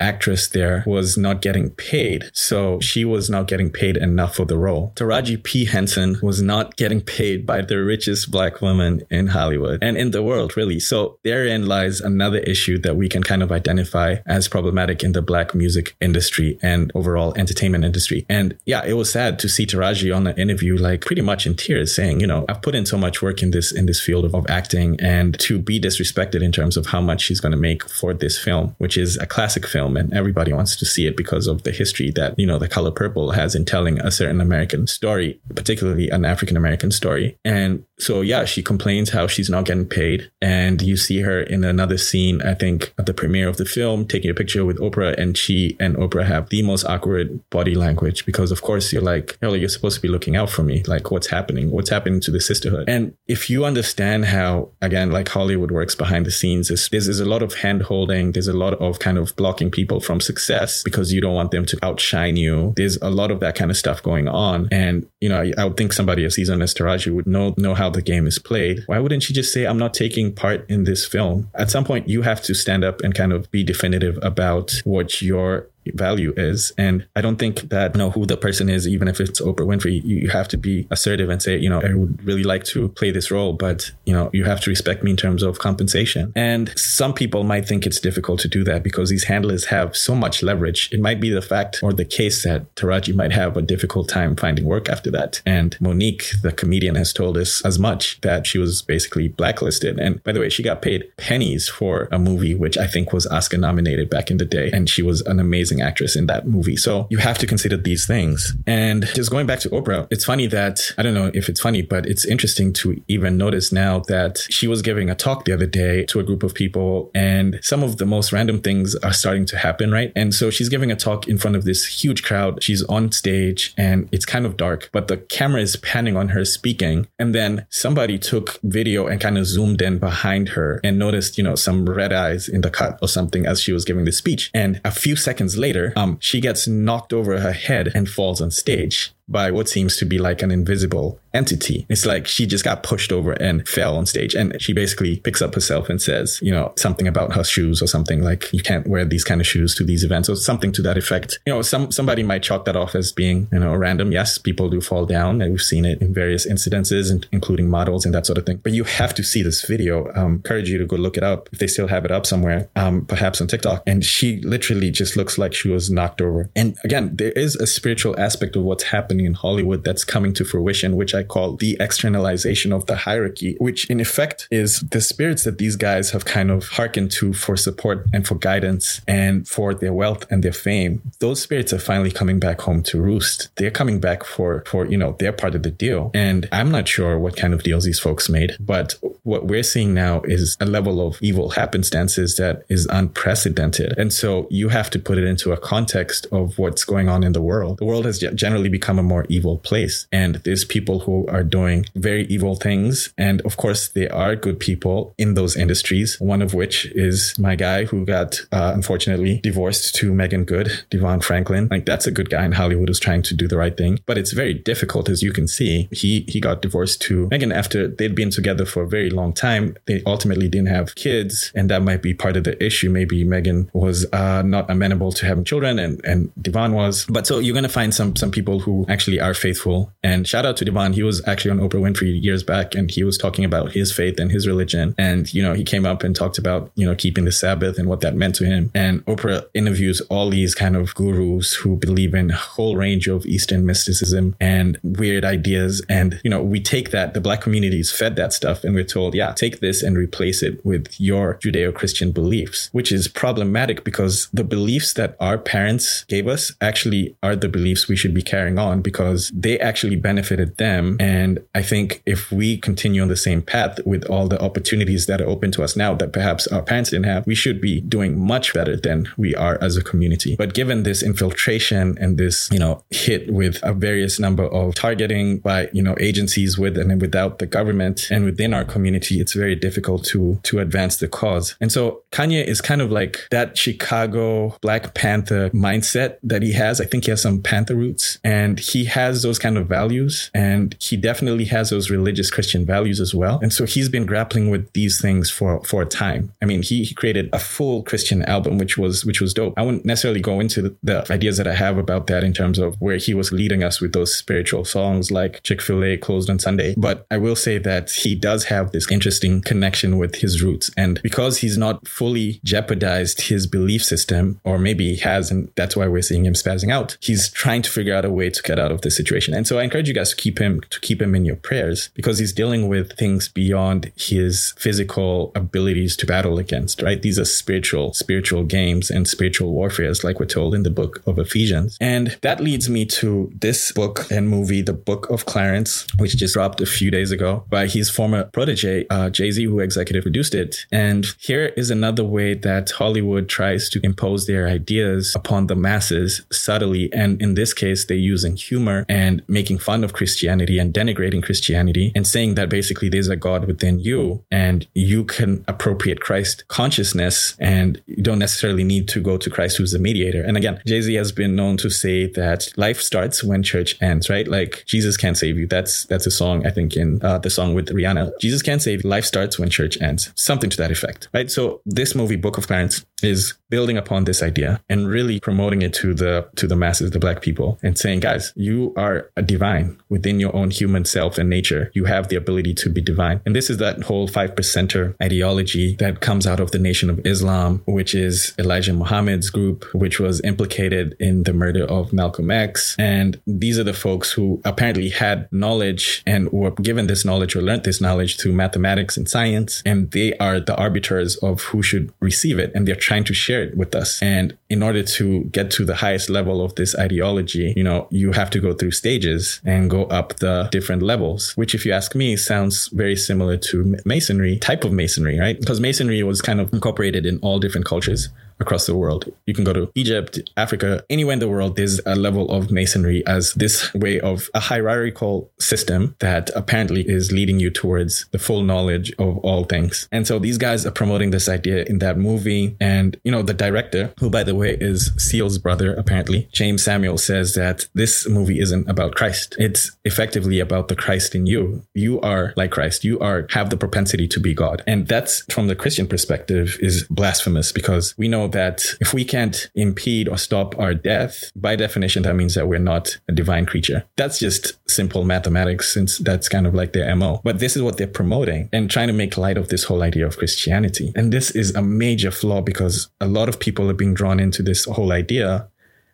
actress 0.00 0.48
there 0.48 0.84
was 0.86 0.97
not 1.16 1.42
getting 1.42 1.70
paid. 1.70 2.30
So 2.32 2.80
she 2.80 3.04
was 3.04 3.28
not 3.30 3.46
getting 3.48 3.70
paid 3.70 3.96
enough 3.96 4.34
for 4.36 4.44
the 4.44 4.58
role. 4.58 4.92
Taraji 4.96 5.42
P. 5.42 5.64
Henson 5.64 6.18
was 6.22 6.42
not 6.42 6.76
getting 6.76 7.00
paid 7.00 7.46
by 7.46 7.62
the 7.62 7.78
richest 7.78 8.30
black 8.30 8.60
woman 8.60 9.02
in 9.10 9.28
Hollywood 9.28 9.82
and 9.82 9.96
in 9.96 10.10
the 10.10 10.22
world, 10.22 10.56
really. 10.56 10.80
So 10.80 11.18
therein 11.24 11.66
lies 11.66 12.00
another 12.00 12.38
issue 12.38 12.78
that 12.78 12.96
we 12.96 13.08
can 13.08 13.22
kind 13.22 13.42
of 13.42 13.52
identify 13.52 14.16
as 14.26 14.48
problematic 14.48 15.02
in 15.02 15.12
the 15.12 15.22
black 15.22 15.54
music 15.54 15.96
industry 16.00 16.58
and 16.62 16.90
overall 16.94 17.32
entertainment 17.36 17.84
industry. 17.84 18.26
And 18.28 18.56
yeah, 18.66 18.84
it 18.84 18.94
was 18.94 19.10
sad 19.12 19.38
to 19.40 19.48
see 19.48 19.66
Taraji 19.66 20.14
on 20.14 20.26
an 20.26 20.36
interview, 20.38 20.76
like 20.76 21.02
pretty 21.02 21.22
much 21.22 21.46
in 21.46 21.54
tears 21.54 21.94
saying, 21.94 22.20
you 22.20 22.26
know, 22.26 22.44
I've 22.48 22.62
put 22.62 22.74
in 22.74 22.86
so 22.86 22.98
much 22.98 23.22
work 23.22 23.42
in 23.42 23.50
this, 23.50 23.72
in 23.72 23.86
this 23.86 24.00
field 24.00 24.24
of, 24.24 24.34
of 24.34 24.46
acting 24.48 24.98
and 25.00 25.38
to 25.40 25.58
be 25.58 25.80
disrespected 25.80 26.42
in 26.42 26.52
terms 26.52 26.76
of 26.76 26.86
how 26.86 27.00
much 27.00 27.22
she's 27.22 27.40
going 27.40 27.52
to 27.52 27.58
make 27.58 27.88
for 27.88 28.14
this 28.14 28.38
film, 28.38 28.74
which 28.78 28.96
is 28.96 29.16
a 29.18 29.26
classic 29.26 29.66
film 29.66 29.96
and 29.96 30.12
everybody 30.12 30.52
wants 30.52 30.76
to 30.76 30.84
see 30.88 31.06
it 31.06 31.16
because 31.16 31.46
of 31.46 31.62
the 31.62 31.72
history 31.72 32.10
that, 32.12 32.34
you 32.38 32.46
know, 32.46 32.58
the 32.58 32.68
color 32.68 32.90
purple 32.90 33.32
has 33.32 33.54
in 33.54 33.64
telling 33.64 34.00
a 34.00 34.10
certain 34.10 34.40
American 34.40 34.86
story, 34.86 35.40
particularly 35.54 36.08
an 36.10 36.24
African 36.24 36.56
American 36.56 36.90
story. 36.90 37.38
And 37.44 37.84
so, 37.98 38.20
yeah, 38.20 38.44
she 38.44 38.62
complains 38.62 39.10
how 39.10 39.26
she's 39.26 39.50
not 39.50 39.64
getting 39.64 39.86
paid. 39.86 40.30
And 40.40 40.80
you 40.80 40.96
see 40.96 41.20
her 41.20 41.40
in 41.40 41.64
another 41.64 41.98
scene, 41.98 42.40
I 42.42 42.54
think 42.54 42.94
at 42.98 43.06
the 43.06 43.14
premiere 43.14 43.48
of 43.48 43.56
the 43.56 43.64
film, 43.64 44.06
taking 44.06 44.30
a 44.30 44.34
picture 44.34 44.64
with 44.64 44.78
Oprah 44.78 45.16
and 45.18 45.36
she 45.36 45.76
and 45.80 45.96
Oprah 45.96 46.24
have 46.24 46.48
the 46.48 46.62
most 46.62 46.84
awkward 46.84 47.40
body 47.50 47.74
language 47.74 48.24
because 48.24 48.52
of 48.52 48.62
course 48.62 48.92
you're 48.92 49.02
like, 49.02 49.36
oh, 49.42 49.54
you're 49.54 49.68
supposed 49.68 49.96
to 49.96 50.02
be 50.02 50.08
looking 50.08 50.36
out 50.36 50.50
for 50.50 50.62
me. 50.62 50.82
Like 50.86 51.10
what's 51.10 51.26
happening? 51.26 51.70
What's 51.70 51.90
happening 51.90 52.20
to 52.20 52.30
the 52.30 52.40
sisterhood? 52.40 52.88
And 52.88 53.14
if 53.26 53.50
you 53.50 53.64
understand 53.64 54.26
how, 54.26 54.70
again, 54.80 55.10
like 55.10 55.28
Hollywood 55.28 55.70
works 55.70 55.94
behind 55.94 56.26
the 56.26 56.30
scenes, 56.30 56.68
there's, 56.68 56.88
there's 56.88 57.20
a 57.20 57.24
lot 57.24 57.42
of 57.42 57.54
hand 57.54 57.82
holding. 57.82 58.32
There's 58.32 58.48
a 58.48 58.56
lot 58.56 58.74
of 58.74 58.98
kind 58.98 59.18
of 59.18 59.34
blocking 59.36 59.70
people 59.70 60.00
from 60.00 60.20
success 60.20 60.77
because 60.82 61.12
you 61.12 61.20
don't 61.20 61.34
want 61.34 61.50
them 61.50 61.64
to 61.66 61.78
outshine 61.82 62.36
you. 62.36 62.72
There's 62.76 62.96
a 62.98 63.10
lot 63.10 63.30
of 63.30 63.40
that 63.40 63.54
kind 63.54 63.70
of 63.70 63.76
stuff 63.76 64.02
going 64.02 64.28
on. 64.28 64.68
And, 64.70 65.06
you 65.20 65.28
know, 65.28 65.50
I 65.56 65.64
would 65.64 65.76
think 65.76 65.92
somebody 65.92 66.24
as 66.24 66.34
seasoned 66.34 66.62
as 66.62 66.74
Taraji 66.74 67.14
would 67.14 67.26
know, 67.26 67.54
know 67.56 67.74
how 67.74 67.90
the 67.90 68.02
game 68.02 68.26
is 68.26 68.38
played. 68.38 68.82
Why 68.86 68.98
wouldn't 68.98 69.22
she 69.22 69.32
just 69.32 69.52
say, 69.52 69.66
I'm 69.66 69.78
not 69.78 69.94
taking 69.94 70.34
part 70.34 70.68
in 70.70 70.84
this 70.84 71.04
film? 71.06 71.50
At 71.54 71.70
some 71.70 71.84
point, 71.84 72.08
you 72.08 72.22
have 72.22 72.42
to 72.42 72.54
stand 72.54 72.84
up 72.84 73.00
and 73.00 73.14
kind 73.14 73.32
of 73.32 73.50
be 73.50 73.64
definitive 73.64 74.18
about 74.22 74.80
what 74.84 75.22
your 75.22 75.68
value 75.94 76.32
is. 76.36 76.72
And 76.78 77.06
I 77.16 77.20
don't 77.20 77.38
think 77.38 77.68
that, 77.70 77.94
you 77.94 77.98
know, 77.98 78.10
who 78.10 78.26
the 78.26 78.36
person 78.36 78.68
is, 78.68 78.86
even 78.86 79.08
if 79.08 79.20
it's 79.20 79.40
Oprah 79.40 79.66
Winfrey, 79.66 80.02
you 80.04 80.28
have 80.30 80.48
to 80.48 80.56
be 80.56 80.86
assertive 80.90 81.30
and 81.30 81.42
say, 81.42 81.56
you 81.58 81.68
know, 81.68 81.80
I 81.80 81.94
would 81.94 82.24
really 82.24 82.44
like 82.44 82.64
to 82.64 82.88
play 82.90 83.10
this 83.10 83.30
role, 83.30 83.52
but, 83.52 83.90
you 84.06 84.12
know, 84.12 84.30
you 84.32 84.44
have 84.44 84.60
to 84.62 84.70
respect 84.70 85.02
me 85.02 85.10
in 85.10 85.16
terms 85.16 85.42
of 85.42 85.58
compensation. 85.58 86.32
And 86.34 86.76
some 86.78 87.14
people 87.14 87.44
might 87.44 87.66
think 87.66 87.86
it's 87.86 88.00
difficult 88.00 88.40
to 88.40 88.48
do 88.48 88.64
that 88.64 88.82
because 88.82 89.10
these 89.10 89.24
handlers 89.24 89.66
have 89.66 89.96
so 89.96 90.14
much 90.14 90.42
leverage. 90.42 90.88
It 90.92 91.00
might 91.00 91.20
be 91.20 91.30
the 91.30 91.42
fact 91.42 91.80
or 91.82 91.92
the 91.92 92.04
case 92.04 92.42
that 92.44 92.74
Taraji 92.74 93.14
might 93.14 93.32
have 93.32 93.56
a 93.56 93.62
difficult 93.62 94.08
time 94.08 94.36
finding 94.36 94.64
work 94.64 94.88
after 94.88 95.10
that. 95.12 95.42
And 95.46 95.76
Mo'Nique, 95.80 96.40
the 96.42 96.52
comedian, 96.52 96.94
has 96.94 97.12
told 97.12 97.36
us 97.36 97.64
as 97.64 97.78
much 97.78 98.20
that 98.22 98.46
she 98.46 98.58
was 98.58 98.82
basically 98.82 99.28
blacklisted. 99.28 99.98
And 99.98 100.22
by 100.24 100.32
the 100.32 100.40
way, 100.40 100.48
she 100.48 100.62
got 100.62 100.82
paid 100.82 101.10
pennies 101.16 101.68
for 101.68 102.08
a 102.10 102.18
movie, 102.18 102.54
which 102.54 102.76
I 102.78 102.86
think 102.86 103.12
was 103.12 103.26
Oscar 103.26 103.58
nominated 103.58 104.10
back 104.10 104.30
in 104.30 104.38
the 104.38 104.44
day. 104.44 104.70
And 104.72 104.88
she 104.88 105.02
was 105.02 105.20
an 105.22 105.40
amazing 105.40 105.77
amazing 105.78 105.88
actress 105.88 106.16
in 106.16 106.26
that 106.26 106.46
movie. 106.46 106.76
So 106.76 107.06
you 107.10 107.18
have 107.18 107.38
to 107.38 107.46
consider 107.46 107.76
these 107.76 108.06
things. 108.06 108.56
And 108.66 109.06
just 109.14 109.30
going 109.30 109.46
back 109.46 109.60
to 109.60 109.70
Oprah, 109.70 110.06
it's 110.10 110.24
funny 110.24 110.46
that 110.48 110.80
I 110.98 111.02
don't 111.02 111.14
know 111.14 111.30
if 111.34 111.48
it's 111.48 111.60
funny, 111.60 111.82
but 111.82 112.06
it's 112.06 112.24
interesting 112.24 112.72
to 112.74 113.00
even 113.08 113.36
notice 113.36 113.72
now 113.72 114.00
that 114.08 114.38
she 114.50 114.66
was 114.66 114.82
giving 114.82 115.10
a 115.10 115.14
talk 115.14 115.44
the 115.44 115.52
other 115.52 115.66
day 115.66 116.04
to 116.06 116.20
a 116.20 116.22
group 116.22 116.42
of 116.42 116.54
people 116.54 117.10
and 117.14 117.58
some 117.62 117.82
of 117.82 117.96
the 117.96 118.06
most 118.06 118.32
random 118.32 118.60
things 118.60 118.94
are 118.96 119.12
starting 119.12 119.46
to 119.46 119.56
happen, 119.56 119.90
right? 119.90 120.12
And 120.16 120.34
so 120.34 120.50
she's 120.50 120.68
giving 120.68 120.90
a 120.90 120.96
talk 120.96 121.28
in 121.28 121.38
front 121.38 121.56
of 121.56 121.64
this 121.64 121.86
huge 121.86 122.22
crowd. 122.22 122.62
She's 122.62 122.82
on 122.84 123.12
stage 123.12 123.74
and 123.76 124.08
it's 124.12 124.26
kind 124.26 124.46
of 124.46 124.56
dark, 124.56 124.90
but 124.92 125.08
the 125.08 125.16
camera 125.16 125.60
is 125.60 125.76
panning 125.76 126.16
on 126.16 126.30
her 126.30 126.44
speaking. 126.44 127.06
And 127.18 127.34
then 127.34 127.66
somebody 127.70 128.18
took 128.18 128.58
video 128.62 129.06
and 129.06 129.20
kind 129.20 129.38
of 129.38 129.46
zoomed 129.46 129.82
in 129.82 129.98
behind 129.98 130.50
her 130.50 130.80
and 130.84 130.98
noticed, 130.98 131.38
you 131.38 131.44
know, 131.44 131.54
some 131.54 131.88
red 131.88 132.12
eyes 132.12 132.48
in 132.48 132.62
the 132.62 132.70
cut 132.70 132.98
or 133.02 133.08
something 133.08 133.46
as 133.46 133.60
she 133.60 133.72
was 133.72 133.84
giving 133.84 134.04
the 134.04 134.12
speech. 134.12 134.50
And 134.54 134.80
a 134.84 134.90
few 134.90 135.16
seconds 135.16 135.56
later, 135.56 135.67
later, 135.68 135.92
um, 135.96 136.16
she 136.20 136.40
gets 136.40 136.66
knocked 136.66 137.12
over 137.12 137.40
her 137.40 137.52
head 137.52 137.92
and 137.94 138.08
falls 138.08 138.40
on 138.40 138.50
stage 138.50 139.12
by 139.28 139.50
what 139.50 139.68
seems 139.68 139.96
to 139.98 140.04
be 140.06 140.18
like 140.18 140.42
an 140.42 140.50
invisible 140.50 141.20
entity. 141.38 141.86
It's 141.88 142.04
like 142.04 142.26
she 142.26 142.46
just 142.46 142.64
got 142.64 142.82
pushed 142.82 143.12
over 143.12 143.32
and 143.32 143.66
fell 143.68 143.96
on 143.96 144.06
stage. 144.06 144.34
And 144.34 144.60
she 144.60 144.72
basically 144.72 145.20
picks 145.20 145.40
up 145.40 145.54
herself 145.54 145.88
and 145.88 146.02
says, 146.02 146.38
you 146.42 146.52
know, 146.52 146.72
something 146.76 147.06
about 147.06 147.32
her 147.34 147.44
shoes 147.44 147.80
or 147.80 147.86
something 147.86 148.22
like 148.22 148.52
you 148.52 148.62
can't 148.62 148.86
wear 148.86 149.04
these 149.04 149.24
kind 149.24 149.40
of 149.40 149.46
shoes 149.46 149.74
to 149.76 149.84
these 149.84 150.02
events 150.04 150.28
or 150.28 150.36
something 150.36 150.72
to 150.72 150.82
that 150.82 150.98
effect. 150.98 151.38
You 151.46 151.54
know, 151.54 151.62
some 151.62 151.92
somebody 151.92 152.22
might 152.22 152.42
chalk 152.42 152.64
that 152.64 152.76
off 152.76 152.94
as 152.94 153.12
being, 153.12 153.48
you 153.52 153.60
know, 153.60 153.74
random. 153.74 154.12
Yes, 154.12 154.36
people 154.38 154.68
do 154.68 154.80
fall 154.80 155.06
down 155.06 155.40
and 155.40 155.52
we've 155.52 155.62
seen 155.62 155.84
it 155.84 156.02
in 156.02 156.12
various 156.12 156.46
incidences, 156.46 157.24
including 157.32 157.70
models 157.70 158.04
and 158.04 158.14
that 158.14 158.26
sort 158.26 158.38
of 158.38 158.44
thing. 158.44 158.58
But 158.62 158.72
you 158.72 158.84
have 158.84 159.14
to 159.14 159.22
see 159.22 159.42
this 159.42 159.64
video. 159.64 160.12
Um, 160.14 160.42
encourage 160.48 160.68
you 160.70 160.78
to 160.78 160.86
go 160.86 160.96
look 160.96 161.16
it 161.16 161.22
up 161.22 161.48
if 161.52 161.58
they 161.58 161.66
still 161.66 161.88
have 161.88 162.04
it 162.04 162.10
up 162.10 162.26
somewhere, 162.26 162.68
um, 162.74 163.04
perhaps 163.04 163.40
on 163.40 163.46
TikTok. 163.46 163.82
And 163.86 164.04
she 164.04 164.40
literally 164.40 164.90
just 164.90 165.16
looks 165.16 165.38
like 165.38 165.54
she 165.54 165.68
was 165.68 165.90
knocked 165.90 166.20
over. 166.20 166.50
And 166.56 166.76
again, 166.84 167.14
there 167.14 167.32
is 167.32 167.54
a 167.56 167.66
spiritual 167.66 168.18
aspect 168.18 168.56
of 168.56 168.62
what's 168.62 168.84
happening 168.84 169.26
in 169.26 169.34
Hollywood 169.34 169.84
that's 169.84 170.04
coming 170.04 170.32
to 170.34 170.44
fruition, 170.44 170.96
which 170.96 171.14
I 171.14 171.22
call 171.28 171.56
the 171.56 171.76
externalization 171.80 172.72
of 172.72 172.86
the 172.86 172.96
hierarchy, 172.96 173.56
which 173.58 173.88
in 173.90 174.00
effect 174.00 174.48
is 174.50 174.80
the 174.80 175.00
spirits 175.00 175.44
that 175.44 175.58
these 175.58 175.76
guys 175.76 176.10
have 176.10 176.24
kind 176.24 176.50
of 176.50 176.66
hearkened 176.68 177.10
to 177.12 177.32
for 177.32 177.56
support 177.56 178.06
and 178.12 178.26
for 178.26 178.34
guidance 178.34 179.00
and 179.06 179.46
for 179.46 179.74
their 179.74 179.92
wealth 179.92 180.26
and 180.30 180.42
their 180.42 180.52
fame. 180.52 181.02
Those 181.20 181.40
spirits 181.40 181.72
are 181.72 181.78
finally 181.78 182.10
coming 182.10 182.38
back 182.40 182.60
home 182.60 182.82
to 182.84 183.00
roost. 183.00 183.48
They're 183.56 183.70
coming 183.70 184.00
back 184.00 184.24
for, 184.24 184.64
for, 184.66 184.86
you 184.86 184.96
know, 184.96 185.12
their 185.18 185.32
part 185.32 185.54
of 185.54 185.62
the 185.62 185.70
deal. 185.70 186.10
And 186.14 186.48
I'm 186.52 186.70
not 186.70 186.88
sure 186.88 187.18
what 187.18 187.36
kind 187.36 187.54
of 187.54 187.62
deals 187.62 187.84
these 187.84 188.00
folks 188.00 188.28
made, 188.28 188.56
but 188.60 188.98
what 189.22 189.46
we're 189.46 189.62
seeing 189.62 189.94
now 189.94 190.22
is 190.22 190.56
a 190.60 190.66
level 190.66 191.06
of 191.06 191.18
evil 191.20 191.50
happenstances 191.50 192.36
that 192.36 192.64
is 192.68 192.86
unprecedented. 192.90 193.96
And 193.98 194.12
so 194.12 194.46
you 194.50 194.68
have 194.70 194.90
to 194.90 194.98
put 194.98 195.18
it 195.18 195.24
into 195.24 195.52
a 195.52 195.56
context 195.56 196.26
of 196.32 196.58
what's 196.58 196.84
going 196.84 197.08
on 197.08 197.22
in 197.24 197.32
the 197.32 197.42
world. 197.42 197.78
The 197.78 197.84
world 197.84 198.06
has 198.06 198.18
generally 198.18 198.68
become 198.68 198.98
a 198.98 199.02
more 199.02 199.26
evil 199.28 199.58
place. 199.58 200.06
And 200.12 200.36
there's 200.36 200.64
people 200.64 201.00
who 201.00 201.07
are 201.28 201.44
doing 201.44 201.86
very 201.94 202.24
evil 202.26 202.54
things. 202.56 203.12
And 203.16 203.40
of 203.42 203.56
course, 203.56 203.88
there 203.88 204.12
are 204.14 204.36
good 204.36 204.58
people 204.60 205.14
in 205.18 205.34
those 205.34 205.56
industries, 205.56 206.20
one 206.20 206.42
of 206.42 206.54
which 206.54 206.86
is 206.86 207.38
my 207.38 207.54
guy 207.56 207.84
who 207.84 208.04
got, 208.04 208.40
uh, 208.52 208.72
unfortunately, 208.74 209.40
divorced 209.42 209.94
to 209.96 210.12
Meagan 210.12 210.44
Good, 210.44 210.68
DeVon 210.90 211.22
Franklin. 211.22 211.68
Like, 211.70 211.86
that's 211.86 212.06
a 212.06 212.10
good 212.10 212.30
guy 212.30 212.44
in 212.44 212.52
Hollywood 212.52 212.88
who's 212.88 213.00
trying 213.00 213.22
to 213.22 213.34
do 213.34 213.48
the 213.48 213.56
right 213.56 213.76
thing. 213.76 213.98
But 214.06 214.18
it's 214.18 214.32
very 214.32 214.54
difficult, 214.54 215.08
as 215.08 215.22
you 215.22 215.32
can 215.32 215.48
see. 215.48 215.88
He, 215.90 216.24
he 216.28 216.40
got 216.40 216.62
divorced 216.62 217.00
to 217.02 217.28
Meagan 217.30 217.52
after 217.52 217.88
they'd 217.88 218.14
been 218.14 218.30
together 218.30 218.66
for 218.66 218.82
a 218.82 218.88
very 218.88 219.10
long 219.10 219.32
time. 219.32 219.76
They 219.86 220.02
ultimately 220.06 220.48
didn't 220.48 220.68
have 220.68 220.94
kids. 220.94 221.52
And 221.54 221.70
that 221.70 221.82
might 221.82 222.02
be 222.02 222.14
part 222.14 222.36
of 222.36 222.44
the 222.44 222.62
issue. 222.62 222.90
Maybe 222.90 223.24
Meagan 223.24 223.70
was 223.72 224.06
uh, 224.12 224.42
not 224.42 224.70
amenable 224.70 225.12
to 225.12 225.26
having 225.26 225.44
children 225.44 225.78
and, 225.78 226.04
and 226.04 226.32
DeVon 226.40 226.72
was. 226.72 227.06
But 227.06 227.26
so 227.26 227.38
you're 227.38 227.54
going 227.54 227.62
to 227.64 227.68
find 227.68 227.94
some, 227.94 228.16
some 228.16 228.30
people 228.30 228.60
who 228.60 228.86
actually 228.88 229.20
are 229.20 229.34
faithful. 229.34 229.92
And 230.02 230.26
shout 230.26 230.46
out 230.46 230.56
to 230.58 230.64
DeVon. 230.64 230.94
He 230.98 231.04
was 231.04 231.22
actually 231.28 231.52
on 231.52 231.60
Oprah 231.60 231.80
Winfrey 231.80 232.20
years 232.20 232.42
back 232.42 232.74
and 232.74 232.90
he 232.90 233.04
was 233.04 233.16
talking 233.16 233.44
about 233.44 233.70
his 233.70 233.92
faith 233.92 234.18
and 234.18 234.32
his 234.32 234.48
religion. 234.48 234.96
And, 234.98 235.32
you 235.32 235.40
know, 235.44 235.54
he 235.54 235.62
came 235.62 235.86
up 235.86 236.02
and 236.02 236.12
talked 236.16 236.38
about, 236.38 236.72
you 236.74 236.84
know, 236.84 236.96
keeping 236.96 237.24
the 237.24 237.30
Sabbath 237.30 237.78
and 237.78 237.88
what 237.88 238.00
that 238.00 238.16
meant 238.16 238.34
to 238.36 238.44
him. 238.44 238.72
And 238.74 239.04
Oprah 239.06 239.46
interviews 239.54 240.00
all 240.10 240.28
these 240.28 240.56
kind 240.56 240.74
of 240.74 240.92
gurus 240.96 241.54
who 241.54 241.76
believe 241.76 242.14
in 242.14 242.32
a 242.32 242.36
whole 242.36 242.74
range 242.76 243.06
of 243.06 243.24
Eastern 243.26 243.64
mysticism 243.64 244.34
and 244.40 244.76
weird 244.82 245.24
ideas. 245.24 245.84
And, 245.88 246.20
you 246.24 246.30
know, 246.30 246.42
we 246.42 246.60
take 246.60 246.90
that, 246.90 247.14
the 247.14 247.20
black 247.20 247.42
community 247.42 247.78
is 247.78 247.92
fed 247.92 248.16
that 248.16 248.32
stuff 248.32 248.64
and 248.64 248.74
we're 248.74 248.82
told, 248.82 249.14
yeah, 249.14 249.32
take 249.32 249.60
this 249.60 249.84
and 249.84 249.96
replace 249.96 250.42
it 250.42 250.64
with 250.66 251.00
your 251.00 251.34
Judeo 251.36 251.72
Christian 251.72 252.10
beliefs, 252.10 252.70
which 252.72 252.90
is 252.90 253.06
problematic 253.06 253.84
because 253.84 254.28
the 254.32 254.48
beliefs 254.56 254.94
that 254.94 255.16
our 255.20 255.38
parents 255.38 256.04
gave 256.08 256.26
us 256.26 256.52
actually 256.60 257.14
are 257.22 257.36
the 257.36 257.48
beliefs 257.48 257.86
we 257.86 257.96
should 257.96 258.14
be 258.14 258.22
carrying 258.22 258.58
on 258.58 258.82
because 258.82 259.30
they 259.34 259.60
actually 259.60 259.96
benefited 259.96 260.56
them. 260.56 260.87
Mm-hmm. 260.92 261.00
And 261.00 261.44
I 261.54 261.62
think 261.62 262.02
if 262.06 262.30
we 262.32 262.56
continue 262.58 263.02
on 263.02 263.08
the 263.08 263.16
same 263.16 263.42
path 263.42 263.78
with 263.84 264.04
all 264.06 264.28
the 264.28 264.40
opportunities 264.42 265.06
that 265.06 265.20
are 265.20 265.26
open 265.26 265.50
to 265.52 265.62
us 265.62 265.76
now 265.76 265.94
that 265.94 266.12
perhaps 266.12 266.46
our 266.48 266.62
parents 266.62 266.90
didn't 266.90 267.06
have, 267.06 267.26
we 267.26 267.34
should 267.34 267.60
be 267.60 267.80
doing 267.80 268.18
much 268.18 268.54
better 268.54 268.76
than 268.76 269.08
we 269.16 269.34
are 269.34 269.58
as 269.60 269.76
a 269.76 269.82
community. 269.82 270.36
But 270.36 270.54
given 270.54 270.82
this 270.82 271.02
infiltration 271.02 271.96
and 272.00 272.18
this, 272.18 272.48
you 272.50 272.58
know, 272.58 272.82
hit 272.90 273.32
with 273.32 273.60
a 273.62 273.72
various 273.72 274.18
number 274.18 274.44
of 274.44 274.74
targeting 274.74 275.38
by, 275.38 275.68
you 275.72 275.82
know, 275.82 275.96
agencies 276.00 276.58
with 276.58 276.76
and 276.78 277.00
without 277.00 277.38
the 277.38 277.46
government 277.46 278.08
and 278.10 278.24
within 278.24 278.54
our 278.54 278.64
community, 278.64 279.20
it's 279.20 279.32
very 279.32 279.54
difficult 279.54 280.04
to 280.04 280.38
to 280.44 280.60
advance 280.60 280.96
the 280.96 281.08
cause. 281.08 281.56
And 281.60 281.70
so 281.72 282.02
Kanye 282.12 282.44
is 282.44 282.60
kind 282.60 282.80
of 282.80 282.90
like 282.90 283.26
that 283.30 283.56
Chicago 283.56 284.56
Black 284.60 284.94
Panther 284.94 285.50
mindset 285.50 286.18
that 286.22 286.42
he 286.42 286.52
has. 286.52 286.80
I 286.80 286.84
think 286.84 287.04
he 287.04 287.10
has 287.10 287.22
some 287.22 287.42
Panther 287.42 287.74
roots 287.74 288.18
and 288.24 288.58
he 288.58 288.84
has 288.84 289.22
those 289.22 289.38
kind 289.38 289.56
of 289.56 289.66
values 289.66 290.30
and 290.34 290.76
he 290.80 290.96
definitely 290.96 291.46
has 291.46 291.70
those 291.70 291.90
religious 291.90 292.30
Christian 292.30 292.64
values 292.64 293.00
as 293.00 293.14
well. 293.14 293.38
And 293.42 293.52
so 293.52 293.64
he's 293.64 293.88
been 293.88 294.06
grappling 294.06 294.50
with 294.50 294.72
these 294.72 295.00
things 295.00 295.30
for 295.30 295.62
for 295.64 295.82
a 295.82 295.86
time. 295.86 296.32
I 296.42 296.46
mean, 296.46 296.62
he, 296.62 296.84
he 296.84 296.94
created 296.94 297.28
a 297.32 297.38
full 297.38 297.82
Christian 297.82 298.22
album, 298.22 298.58
which 298.58 298.78
was 298.78 299.04
which 299.04 299.20
was 299.20 299.34
dope. 299.34 299.54
I 299.56 299.62
wouldn't 299.62 299.84
necessarily 299.84 300.20
go 300.20 300.40
into 300.40 300.62
the, 300.62 300.76
the 300.82 301.12
ideas 301.12 301.36
that 301.36 301.46
I 301.46 301.54
have 301.54 301.78
about 301.78 302.06
that 302.08 302.24
in 302.24 302.32
terms 302.32 302.58
of 302.58 302.76
where 302.80 302.96
he 302.96 303.14
was 303.14 303.32
leading 303.32 303.62
us 303.62 303.80
with 303.80 303.92
those 303.92 304.14
spiritual 304.14 304.64
songs 304.64 305.10
like 305.10 305.42
Chick 305.42 305.60
Fil 305.60 305.84
A 305.84 305.96
closed 305.96 306.30
on 306.30 306.38
Sunday. 306.38 306.74
But 306.76 307.06
I 307.10 307.18
will 307.18 307.36
say 307.36 307.58
that 307.58 307.90
he 307.90 308.14
does 308.14 308.44
have 308.44 308.72
this 308.72 308.90
interesting 308.90 309.40
connection 309.40 309.98
with 309.98 310.16
his 310.16 310.42
roots, 310.42 310.70
and 310.76 311.00
because 311.02 311.38
he's 311.38 311.58
not 311.58 311.86
fully 311.86 312.40
jeopardized 312.44 313.22
his 313.22 313.46
belief 313.46 313.84
system, 313.84 314.40
or 314.44 314.58
maybe 314.58 314.94
he 314.94 315.00
has, 315.00 315.30
and 315.30 315.50
that's 315.56 315.76
why 315.76 315.86
we're 315.86 316.02
seeing 316.02 316.24
him 316.26 316.34
spazzing 316.34 316.72
out. 316.72 316.96
He's 317.00 317.30
trying 317.30 317.62
to 317.62 317.70
figure 317.70 317.94
out 317.94 318.04
a 318.04 318.10
way 318.10 318.30
to 318.30 318.42
get 318.42 318.58
out 318.58 318.72
of 318.72 318.82
this 318.82 318.96
situation, 318.96 319.34
and 319.34 319.46
so 319.46 319.58
I 319.58 319.64
encourage 319.64 319.88
you 319.88 319.94
guys 319.94 320.10
to 320.10 320.16
keep 320.16 320.38
him 320.38 320.60
to 320.70 320.80
keep 320.80 321.00
him 321.00 321.14
in 321.14 321.24
your 321.24 321.36
prayers 321.36 321.90
because 321.94 322.18
he's 322.18 322.32
dealing 322.32 322.68
with 322.68 322.92
things 322.96 323.28
beyond 323.28 323.92
his 323.96 324.54
physical 324.58 325.32
abilities 325.34 325.96
to 325.96 326.06
battle 326.06 326.38
against. 326.38 326.82
Right? 326.82 327.00
These 327.00 327.18
are 327.18 327.24
spiritual 327.24 327.92
spiritual 327.94 328.44
games 328.44 328.90
and 328.90 329.08
spiritual 329.08 329.52
warfares, 329.52 330.04
like 330.04 330.20
we're 330.20 330.26
told 330.26 330.54
in 330.54 330.62
the 330.62 330.70
book 330.70 331.02
of 331.06 331.18
Ephesians, 331.18 331.76
and 331.80 332.16
that 332.22 332.40
leads 332.40 332.68
me 332.68 332.84
to 332.86 333.30
this 333.40 333.72
book 333.72 334.10
and 334.10 334.28
movie, 334.28 334.62
The 334.62 334.72
Book 334.72 335.08
of 335.10 335.26
Clarence, 335.26 335.86
which 335.98 336.16
just 336.16 336.34
dropped 336.34 336.60
a 336.60 336.66
few 336.66 336.90
days 336.90 337.10
ago 337.10 337.44
by 337.48 337.66
his 337.66 337.90
former 337.90 338.24
protege, 338.24 338.86
uh, 338.90 339.10
Jay 339.10 339.30
Z, 339.30 339.44
who 339.44 339.60
executive 339.60 340.02
produced 340.02 340.34
it. 340.34 340.66
And 340.72 341.06
here 341.18 341.46
is 341.56 341.70
another 341.70 342.04
way 342.04 342.34
that 342.34 342.70
Hollywood 342.70 343.28
tries 343.28 343.68
to 343.70 343.80
impose 343.84 344.26
their 344.26 344.48
ideas 344.48 345.14
upon 345.14 345.46
the 345.46 345.54
masses 345.54 346.22
subtly. 346.32 346.92
And 346.92 347.20
in 347.20 347.34
this 347.34 347.52
case, 347.52 347.84
they're 347.84 347.96
using 347.96 348.36
humor 348.36 348.84
and 348.88 349.22
making 349.28 349.58
fun 349.58 349.84
of 349.84 349.92
Christianity 349.92 350.57
and 350.58 350.72
denigrating 350.72 351.22
Christianity 351.22 351.92
and 351.94 352.06
saying 352.06 352.34
that 352.34 352.48
basically 352.48 352.88
there's 352.88 353.08
a 353.08 353.16
God 353.16 353.46
within 353.46 353.78
you 353.78 354.24
and 354.30 354.66
you 354.74 355.04
can 355.04 355.44
appropriate 355.48 356.00
Christ 356.00 356.44
consciousness 356.48 357.36
and 357.38 357.80
you 357.86 358.02
don't 358.02 358.18
necessarily 358.18 358.64
need 358.64 358.88
to 358.88 359.00
go 359.00 359.16
to 359.16 359.30
Christ 359.30 359.56
who's 359.56 359.72
the 359.72 359.78
mediator. 359.78 360.22
And 360.22 360.36
again, 360.36 360.60
Jay 360.66 360.80
Z 360.80 360.94
has 360.94 361.12
been 361.12 361.34
known 361.36 361.56
to 361.58 361.70
say 361.70 362.06
that 362.12 362.48
life 362.56 362.80
starts 362.80 363.22
when 363.22 363.42
church 363.42 363.80
ends, 363.80 364.10
right? 364.10 364.26
Like 364.26 364.64
Jesus 364.66 364.96
can't 364.96 365.16
save 365.16 365.38
you. 365.38 365.46
That's 365.46 365.84
that's 365.86 366.06
a 366.06 366.10
song 366.10 366.46
I 366.46 366.50
think 366.50 366.76
in 366.76 367.02
uh, 367.02 367.18
the 367.18 367.30
song 367.30 367.54
with 367.54 367.68
Rihanna. 367.68 368.12
Jesus 368.20 368.42
can't 368.42 368.62
save. 368.62 368.84
Life 368.84 369.04
starts 369.04 369.38
when 369.38 369.50
church 369.50 369.80
ends. 369.80 370.10
Something 370.14 370.50
to 370.50 370.56
that 370.58 370.70
effect, 370.70 371.08
right? 371.12 371.30
So 371.30 371.60
this 371.66 371.94
movie, 371.94 372.16
Book 372.16 372.38
of 372.38 372.46
Clarence, 372.46 372.84
is 373.02 373.34
building 373.50 373.76
upon 373.76 374.04
this 374.04 374.22
idea 374.22 374.60
and 374.68 374.88
really 374.88 375.20
promoting 375.20 375.62
it 375.62 375.72
to 375.74 375.94
the 375.94 376.28
to 376.36 376.46
the 376.46 376.56
masses, 376.56 376.90
the 376.90 376.98
black 376.98 377.22
people, 377.22 377.58
and 377.62 377.78
saying, 377.78 378.00
guys, 378.00 378.32
you 378.36 378.72
are 378.76 379.10
a 379.16 379.22
divine 379.22 379.78
within 379.88 380.20
your 380.20 380.34
own 380.34 380.47
human 380.50 380.84
self 380.84 381.18
and 381.18 381.28
nature. 381.28 381.70
You 381.74 381.84
have 381.84 382.08
the 382.08 382.16
ability 382.16 382.54
to 382.54 382.70
be 382.70 382.80
divine. 382.80 383.20
And 383.26 383.34
this 383.34 383.50
is 383.50 383.58
that 383.58 383.82
whole 383.82 384.06
five 384.08 384.34
percenter 384.34 384.94
ideology 385.02 385.76
that 385.76 386.00
comes 386.00 386.26
out 386.26 386.40
of 386.40 386.50
the 386.50 386.58
Nation 386.58 386.90
of 386.90 387.04
Islam, 387.06 387.62
which 387.66 387.94
is 387.94 388.34
Elijah 388.38 388.72
Muhammad's 388.72 389.30
group, 389.30 389.64
which 389.74 390.00
was 390.00 390.20
implicated 390.22 390.96
in 390.98 391.24
the 391.24 391.32
murder 391.32 391.64
of 391.64 391.92
Malcolm 391.92 392.30
X. 392.30 392.76
And 392.78 393.20
these 393.26 393.58
are 393.58 393.64
the 393.64 393.72
folks 393.72 394.12
who 394.12 394.40
apparently 394.44 394.88
had 394.90 395.28
knowledge 395.32 396.02
and 396.06 396.30
were 396.32 396.50
given 396.52 396.86
this 396.86 397.04
knowledge 397.04 397.36
or 397.36 397.42
learned 397.42 397.64
this 397.64 397.80
knowledge 397.80 398.18
through 398.18 398.32
mathematics 398.32 398.96
and 398.96 399.08
science. 399.08 399.62
And 399.64 399.90
they 399.90 400.16
are 400.18 400.40
the 400.40 400.56
arbiters 400.56 401.16
of 401.16 401.42
who 401.42 401.62
should 401.62 401.92
receive 402.00 402.38
it. 402.38 402.52
And 402.54 402.66
they're 402.66 402.74
trying 402.74 403.04
to 403.04 403.14
share 403.14 403.42
it 403.42 403.56
with 403.56 403.74
us. 403.74 404.02
And 404.02 404.36
in 404.50 404.62
order 404.62 404.82
to 404.82 405.24
get 405.24 405.50
to 405.50 405.64
the 405.64 405.74
highest 405.74 406.08
level 406.08 406.42
of 406.42 406.54
this 406.54 406.74
ideology, 406.76 407.52
you 407.54 407.62
know, 407.62 407.86
you 407.90 408.12
have 408.12 408.30
to 408.30 408.40
go 408.40 408.54
through 408.54 408.70
stages 408.70 409.40
and 409.44 409.68
go 409.68 409.84
up 409.84 410.16
the 410.16 410.48
different 410.50 410.82
levels, 410.82 411.36
which 411.36 411.54
if 411.54 411.66
you 411.66 411.72
ask 411.72 411.94
me 411.94 412.16
sounds 412.16 412.68
very 412.68 412.96
similar 412.96 413.36
to 413.36 413.76
masonry 413.84 414.38
type 414.38 414.64
of 414.64 414.72
masonry, 414.72 415.18
right? 415.18 415.38
Because 415.38 415.60
masonry 415.60 416.02
was 416.02 416.22
kind 416.22 416.40
of 416.40 416.52
incorporated 416.52 417.04
in 417.04 417.18
all 417.18 417.38
different 417.38 417.66
cultures 417.66 418.08
across 418.40 418.66
the 418.66 418.76
world. 418.76 419.12
You 419.26 419.34
can 419.34 419.44
go 419.44 419.52
to 419.52 419.70
Egypt, 419.74 420.18
Africa, 420.36 420.84
anywhere 420.90 421.14
in 421.14 421.18
the 421.18 421.28
world, 421.28 421.56
there's 421.56 421.80
a 421.86 421.96
level 421.96 422.30
of 422.30 422.50
masonry 422.50 423.04
as 423.06 423.34
this 423.34 423.72
way 423.74 424.00
of 424.00 424.28
a 424.34 424.40
hierarchical 424.40 425.30
system 425.40 425.96
that 425.98 426.30
apparently 426.34 426.82
is 426.88 427.12
leading 427.12 427.40
you 427.40 427.50
towards 427.50 428.06
the 428.12 428.18
full 428.18 428.42
knowledge 428.42 428.92
of 428.98 429.18
all 429.18 429.44
things. 429.44 429.88
And 429.92 430.06
so 430.06 430.18
these 430.18 430.38
guys 430.38 430.66
are 430.66 430.70
promoting 430.70 431.10
this 431.10 431.28
idea 431.28 431.64
in 431.64 431.78
that 431.78 431.98
movie. 431.98 432.56
And, 432.60 432.98
you 433.04 433.10
know, 433.10 433.22
the 433.22 433.34
director, 433.34 433.92
who 434.00 434.10
by 434.10 434.22
the 434.22 434.34
way 434.34 434.56
is 434.60 434.92
Seal's 434.96 435.38
brother, 435.38 435.74
apparently, 435.74 436.28
Jeymes 436.32 436.60
Samuel 436.60 436.98
says 436.98 437.34
that 437.34 437.66
this 437.74 438.08
movie 438.08 438.40
isn't 438.40 438.68
about 438.68 438.94
Christ. 438.94 439.36
It's 439.38 439.76
effectively 439.84 440.40
about 440.40 440.68
the 440.68 440.76
Christ 440.76 441.14
in 441.14 441.26
you. 441.26 441.62
You 441.74 442.00
are 442.00 442.32
like 442.36 442.50
Christ. 442.50 442.84
You 442.84 442.98
are, 443.00 443.26
have 443.30 443.50
the 443.50 443.56
propensity 443.56 444.06
to 444.08 444.20
be 444.20 444.34
God. 444.34 444.62
And 444.66 444.86
that's 444.86 445.22
from 445.32 445.48
the 445.48 445.56
Christian 445.56 445.86
perspective 445.86 446.58
is 446.60 446.84
blasphemous 446.84 447.52
because 447.52 447.94
we 447.96 448.08
know 448.08 448.27
that 448.32 448.64
if 448.80 448.94
we 448.94 449.04
can't 449.04 449.50
impede 449.54 450.08
or 450.08 450.16
stop 450.16 450.58
our 450.58 450.74
death, 450.74 451.30
by 451.36 451.56
definition, 451.56 452.02
that 452.02 452.14
means 452.14 452.34
that 452.34 452.48
we're 452.48 452.58
not 452.58 452.98
a 453.08 453.12
divine 453.12 453.46
creature. 453.46 453.84
That's 453.96 454.18
just 454.18 454.58
simple 454.68 455.04
mathematics, 455.04 455.72
since 455.72 455.98
that's 455.98 456.28
kind 456.28 456.46
of 456.46 456.54
like 456.54 456.72
their 456.72 456.94
MO. 456.96 457.20
But 457.24 457.38
this 457.38 457.56
is 457.56 457.62
what 457.62 457.76
they're 457.76 457.86
promoting 457.86 458.48
and 458.52 458.70
trying 458.70 458.88
to 458.88 458.92
make 458.92 459.16
light 459.16 459.38
of 459.38 459.48
this 459.48 459.64
whole 459.64 459.82
idea 459.82 460.06
of 460.06 460.16
Christianity. 460.16 460.92
And 460.94 461.12
this 461.12 461.30
is 461.30 461.54
a 461.54 461.62
major 461.62 462.10
flaw 462.10 462.40
because 462.40 462.90
a 463.00 463.06
lot 463.06 463.28
of 463.28 463.40
people 463.40 463.70
are 463.70 463.74
being 463.74 463.94
drawn 463.94 464.20
into 464.20 464.42
this 464.42 464.64
whole 464.64 464.92
idea 464.92 465.48